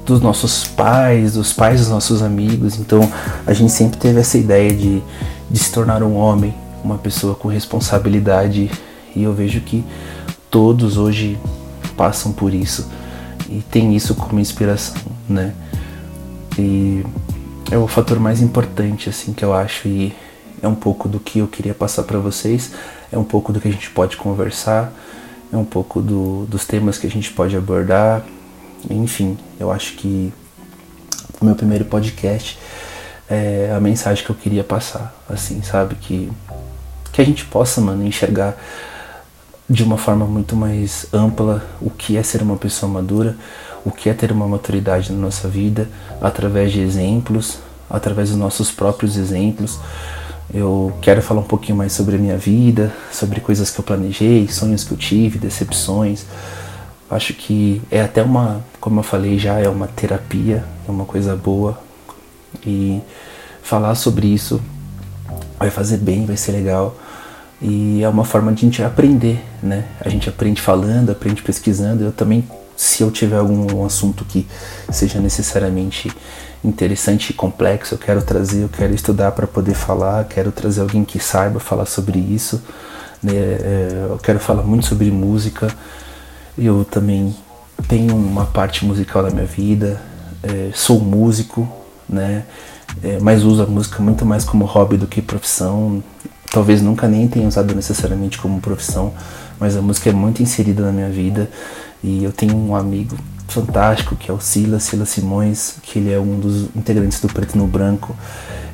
dos 0.04 0.20
nossos 0.20 0.64
pais, 0.64 1.34
dos 1.34 1.52
pais 1.52 1.80
dos 1.80 1.88
nossos 1.88 2.22
amigos. 2.22 2.78
Então 2.78 3.00
a 3.46 3.52
gente 3.52 3.72
sempre 3.72 3.98
teve 3.98 4.20
essa 4.20 4.36
ideia 4.36 4.70
de, 4.70 5.02
de 5.50 5.58
se 5.58 5.72
tornar 5.72 6.02
um 6.02 6.14
homem, 6.14 6.54
uma 6.82 6.98
pessoa 6.98 7.34
com 7.34 7.48
responsabilidade 7.48 8.70
e 9.14 9.22
eu 9.22 9.32
vejo 9.32 9.60
que 9.60 9.84
todos 10.50 10.96
hoje 10.96 11.38
passam 11.96 12.32
por 12.32 12.54
isso 12.54 12.90
e 13.48 13.62
tem 13.70 13.94
isso 13.94 14.14
como 14.14 14.38
inspiração, 14.38 14.96
né? 15.28 15.54
E 16.58 17.04
é 17.70 17.76
o 17.76 17.86
fator 17.86 18.18
mais 18.18 18.40
importante 18.40 19.08
assim 19.08 19.32
que 19.32 19.44
eu 19.44 19.52
acho 19.52 19.88
e 19.88 20.14
é 20.62 20.68
um 20.68 20.74
pouco 20.74 21.08
do 21.08 21.18
que 21.18 21.38
eu 21.38 21.48
queria 21.48 21.74
passar 21.74 22.02
para 22.02 22.18
vocês, 22.18 22.72
é 23.10 23.18
um 23.18 23.24
pouco 23.24 23.52
do 23.52 23.60
que 23.60 23.68
a 23.68 23.72
gente 23.72 23.90
pode 23.90 24.16
conversar, 24.16 24.92
é 25.52 25.56
um 25.56 25.64
pouco 25.64 26.00
do, 26.00 26.46
dos 26.46 26.64
temas 26.64 26.98
que 26.98 27.06
a 27.06 27.10
gente 27.10 27.32
pode 27.32 27.56
abordar, 27.56 28.24
enfim, 28.88 29.36
eu 29.58 29.70
acho 29.70 29.94
que 29.94 30.32
o 31.40 31.44
meu 31.44 31.54
primeiro 31.54 31.84
podcast 31.84 32.58
é 33.28 33.72
a 33.74 33.80
mensagem 33.80 34.24
que 34.24 34.30
eu 34.30 34.36
queria 34.36 34.64
passar, 34.64 35.14
assim, 35.28 35.62
sabe 35.62 35.94
que 35.94 36.30
que 37.12 37.20
a 37.20 37.24
gente 37.24 37.44
possa, 37.44 37.80
mano, 37.80 38.06
enxergar 38.06 38.56
de 39.68 39.84
uma 39.84 39.96
forma 39.96 40.26
muito 40.26 40.56
mais 40.56 41.06
ampla 41.12 41.64
o 41.80 41.90
que 41.90 42.16
é 42.16 42.22
ser 42.22 42.42
uma 42.42 42.56
pessoa 42.56 42.90
madura, 42.90 43.36
o 43.84 43.90
que 43.90 44.10
é 44.10 44.12
ter 44.12 44.32
uma 44.32 44.46
maturidade 44.48 45.12
na 45.12 45.18
nossa 45.18 45.48
vida, 45.48 45.88
através 46.20 46.72
de 46.72 46.80
exemplos, 46.80 47.58
através 47.88 48.30
dos 48.30 48.38
nossos 48.38 48.70
próprios 48.70 49.16
exemplos. 49.16 49.78
Eu 50.52 50.92
quero 51.00 51.22
falar 51.22 51.40
um 51.40 51.44
pouquinho 51.44 51.78
mais 51.78 51.92
sobre 51.92 52.16
a 52.16 52.18
minha 52.18 52.36
vida, 52.36 52.92
sobre 53.12 53.40
coisas 53.40 53.70
que 53.70 53.78
eu 53.78 53.84
planejei, 53.84 54.48
sonhos 54.48 54.82
que 54.82 54.92
eu 54.92 54.98
tive, 54.98 55.38
decepções. 55.38 56.24
Acho 57.08 57.32
que 57.32 57.80
é 57.90 58.00
até 58.00 58.22
uma, 58.22 58.64
como 58.80 58.98
eu 58.98 59.04
falei 59.04 59.38
já, 59.38 59.60
é 59.60 59.68
uma 59.68 59.86
terapia, 59.86 60.64
é 60.88 60.90
uma 60.90 61.04
coisa 61.04 61.36
boa. 61.36 61.80
E 62.66 63.00
falar 63.62 63.94
sobre 63.94 64.26
isso 64.26 64.60
vai 65.58 65.70
fazer 65.70 65.98
bem, 65.98 66.26
vai 66.26 66.36
ser 66.36 66.52
legal. 66.52 66.96
E 67.60 68.02
é 68.02 68.08
uma 68.08 68.24
forma 68.24 68.52
de 68.52 68.64
a 68.64 68.68
gente 68.68 68.82
aprender, 68.82 69.44
né? 69.62 69.84
A 70.00 70.08
gente 70.08 70.28
aprende 70.28 70.60
falando, 70.60 71.10
aprende 71.10 71.42
pesquisando. 71.42 72.02
Eu 72.02 72.12
também, 72.12 72.48
se 72.76 73.02
eu 73.02 73.10
tiver 73.10 73.36
algum 73.36 73.84
assunto 73.84 74.24
que 74.24 74.46
seja 74.90 75.20
necessariamente 75.20 76.10
interessante 76.64 77.30
e 77.30 77.32
complexo, 77.34 77.94
eu 77.94 77.98
quero 77.98 78.22
trazer, 78.22 78.62
eu 78.62 78.68
quero 78.68 78.94
estudar 78.94 79.32
para 79.32 79.46
poder 79.46 79.74
falar, 79.74 80.24
quero 80.24 80.50
trazer 80.50 80.80
alguém 80.80 81.04
que 81.04 81.18
saiba 81.18 81.60
falar 81.60 81.84
sobre 81.84 82.18
isso. 82.18 82.62
Né? 83.22 83.32
É, 83.34 84.06
eu 84.10 84.18
quero 84.18 84.40
falar 84.40 84.62
muito 84.62 84.86
sobre 84.86 85.10
música. 85.10 85.68
Eu 86.56 86.84
também 86.84 87.34
tenho 87.88 88.14
uma 88.14 88.46
parte 88.46 88.84
musical 88.84 89.22
na 89.22 89.30
minha 89.30 89.46
vida, 89.46 90.00
é, 90.42 90.70
sou 90.74 90.98
músico, 90.98 91.68
né? 92.08 92.44
É, 93.02 93.18
mas 93.20 93.44
uso 93.44 93.62
a 93.62 93.66
música 93.66 94.02
muito 94.02 94.26
mais 94.26 94.44
como 94.44 94.64
hobby 94.64 94.96
do 94.96 95.06
que 95.06 95.22
profissão 95.22 96.02
talvez 96.50 96.82
nunca 96.82 97.06
nem 97.08 97.28
tenha 97.28 97.46
usado 97.46 97.74
necessariamente 97.74 98.36
como 98.36 98.60
profissão, 98.60 99.14
mas 99.58 99.76
a 99.76 99.80
música 99.80 100.10
é 100.10 100.12
muito 100.12 100.42
inserida 100.42 100.82
na 100.82 100.92
minha 100.92 101.08
vida 101.08 101.48
e 102.02 102.24
eu 102.24 102.32
tenho 102.32 102.56
um 102.56 102.74
amigo 102.74 103.16
fantástico 103.46 104.16
que 104.16 104.30
é 104.30 104.34
o 104.34 104.40
Silas, 104.40 104.82
Silas 104.82 105.08
Simões, 105.10 105.76
que 105.82 105.98
ele 105.98 106.12
é 106.12 106.18
um 106.18 106.38
dos 106.38 106.64
integrantes 106.74 107.20
do 107.20 107.28
Preto 107.28 107.56
no 107.56 107.66
Branco. 107.66 108.16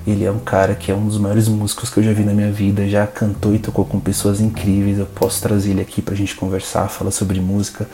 Ele 0.07 0.25
é 0.25 0.31
um 0.31 0.39
cara 0.39 0.77
que 0.77 0.93
é 0.93 0.95
um 0.95 1.07
dos 1.07 1.19
maiores 1.19 1.49
músicos 1.49 1.91
que 1.91 1.99
eu 1.99 2.03
já 2.05 2.13
vi 2.13 2.23
na 2.23 2.33
minha 2.33 2.53
vida, 2.53 2.89
já 2.89 3.05
cantou 3.09 3.53
e 3.53 3.59
tocou 3.59 3.85
com 3.85 3.99
pessoas 3.99 4.41
incríveis. 4.41 4.99
Eu 4.99 5.07
posso 5.07 5.43
trazer 5.43 5.71
ele 5.71 5.81
aqui 5.81 6.01
pra 6.01 6.15
gente 6.15 6.37
conversar, 6.37 6.89
falar 6.89 7.11
sobre 7.11 7.41
música, 7.41 7.89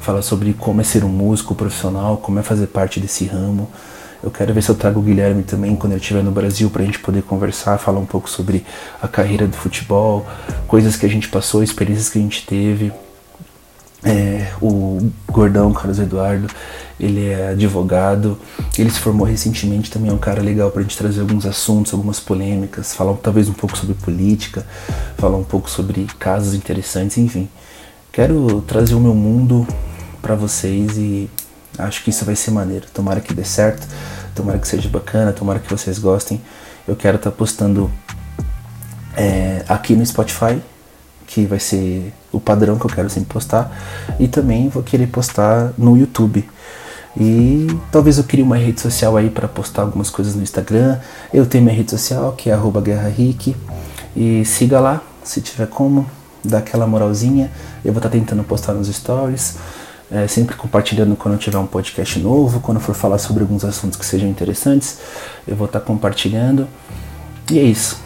falar 0.00 0.22
sobre 0.22 0.54
como 0.54 0.80
é 0.80 0.84
ser 0.84 1.04
um 1.04 1.10
músico 1.10 1.54
profissional, 1.54 2.16
como 2.16 2.38
é 2.38 2.42
fazer 2.42 2.68
parte 2.68 2.98
desse 2.98 3.26
ramo. 3.26 3.68
Eu 4.22 4.30
quero 4.30 4.52
ver 4.52 4.62
se 4.62 4.68
eu 4.68 4.74
trago 4.74 5.00
o 5.00 5.02
Guilherme 5.02 5.42
também 5.42 5.74
quando 5.74 5.92
ele 5.92 6.00
estiver 6.00 6.22
no 6.22 6.30
Brasil 6.30 6.68
para 6.68 6.82
a 6.82 6.84
gente 6.84 6.98
poder 6.98 7.22
conversar, 7.22 7.78
falar 7.78 7.98
um 7.98 8.06
pouco 8.06 8.28
sobre 8.28 8.64
a 9.00 9.08
carreira 9.08 9.46
do 9.46 9.56
futebol, 9.56 10.26
coisas 10.66 10.96
que 10.96 11.06
a 11.06 11.08
gente 11.08 11.28
passou, 11.28 11.62
experiências 11.62 12.10
que 12.10 12.18
a 12.18 12.22
gente 12.22 12.46
teve. 12.46 12.92
É, 14.02 14.52
o 14.62 15.10
Gordão, 15.30 15.72
Carlos 15.72 15.98
Eduardo, 15.98 16.48
ele 16.98 17.28
é 17.28 17.48
advogado, 17.48 18.38
ele 18.78 18.90
se 18.90 18.98
formou 18.98 19.26
recentemente, 19.26 19.90
também 19.90 20.10
é 20.10 20.12
um 20.12 20.18
cara 20.18 20.42
legal 20.42 20.70
para 20.70 20.80
a 20.80 20.82
gente 20.82 20.96
trazer 20.96 21.20
alguns 21.20 21.44
assuntos, 21.44 21.92
algumas 21.92 22.18
polêmicas, 22.20 22.94
falar 22.94 23.14
talvez 23.14 23.48
um 23.48 23.52
pouco 23.52 23.76
sobre 23.76 23.94
política, 23.94 24.66
falar 25.16 25.36
um 25.36 25.44
pouco 25.44 25.68
sobre 25.68 26.06
casos 26.18 26.54
interessantes, 26.54 27.18
enfim. 27.18 27.48
Quero 28.12 28.62
trazer 28.62 28.94
o 28.94 29.00
meu 29.00 29.14
mundo 29.14 29.66
para 30.20 30.34
vocês 30.34 30.96
e 30.96 31.30
Acho 31.84 32.02
que 32.02 32.10
isso 32.10 32.24
vai 32.24 32.36
ser 32.36 32.50
maneiro. 32.50 32.86
Tomara 32.92 33.20
que 33.20 33.34
dê 33.34 33.44
certo, 33.44 33.86
tomara 34.34 34.58
que 34.58 34.68
seja 34.68 34.88
bacana, 34.88 35.32
tomara 35.32 35.58
que 35.58 35.70
vocês 35.70 35.98
gostem. 35.98 36.40
Eu 36.86 36.96
quero 36.96 37.16
estar 37.16 37.30
tá 37.30 37.36
postando 37.36 37.90
é, 39.16 39.64
aqui 39.68 39.94
no 39.94 40.04
Spotify, 40.04 40.60
que 41.26 41.46
vai 41.46 41.60
ser 41.60 42.12
o 42.32 42.40
padrão 42.40 42.78
que 42.78 42.84
eu 42.84 42.90
quero 42.90 43.10
sempre 43.10 43.32
postar, 43.32 43.70
e 44.18 44.28
também 44.28 44.68
vou 44.68 44.82
querer 44.82 45.06
postar 45.06 45.72
no 45.76 45.96
YouTube. 45.96 46.48
E 47.16 47.66
talvez 47.90 48.18
eu 48.18 48.24
crie 48.24 48.42
uma 48.42 48.56
rede 48.56 48.80
social 48.80 49.16
aí 49.16 49.30
para 49.30 49.48
postar 49.48 49.82
algumas 49.82 50.10
coisas 50.10 50.34
no 50.34 50.42
Instagram. 50.42 50.98
Eu 51.34 51.44
tenho 51.44 51.64
minha 51.64 51.76
rede 51.76 51.90
social 51.90 52.32
que 52.32 52.50
é 52.50 52.56
@guerrarick 52.56 53.56
e 54.14 54.44
siga 54.44 54.78
lá 54.78 55.02
se 55.24 55.40
tiver 55.40 55.66
como, 55.66 56.06
dá 56.44 56.58
aquela 56.58 56.86
moralzinha. 56.86 57.50
Eu 57.84 57.92
vou 57.92 57.98
estar 57.98 58.08
tá 58.08 58.16
tentando 58.16 58.44
postar 58.44 58.74
nos 58.74 58.88
stories 58.88 59.56
é, 60.10 60.26
sempre 60.26 60.56
compartilhando 60.56 61.14
quando 61.16 61.38
tiver 61.38 61.58
um 61.58 61.66
podcast 61.66 62.18
novo, 62.18 62.60
quando 62.60 62.80
for 62.80 62.94
falar 62.94 63.18
sobre 63.18 63.42
alguns 63.42 63.64
assuntos 63.64 63.98
que 63.98 64.04
sejam 64.04 64.28
interessantes, 64.28 64.98
eu 65.46 65.54
vou 65.54 65.66
estar 65.66 65.80
tá 65.80 65.86
compartilhando. 65.86 66.66
E 67.50 67.58
é 67.58 67.62
isso. 67.62 68.00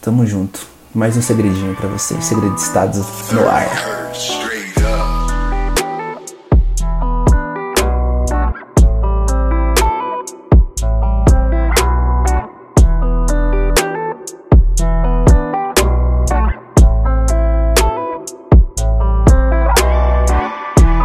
Tamo 0.00 0.26
junto. 0.26 0.66
Mais 0.94 1.16
um 1.16 1.22
segredinho 1.22 1.74
para 1.74 1.88
vocês. 1.88 2.24
Segredo 2.24 2.54
de 2.54 2.60
Estados 2.60 3.04
no 3.32 3.48
ar. 3.48 4.06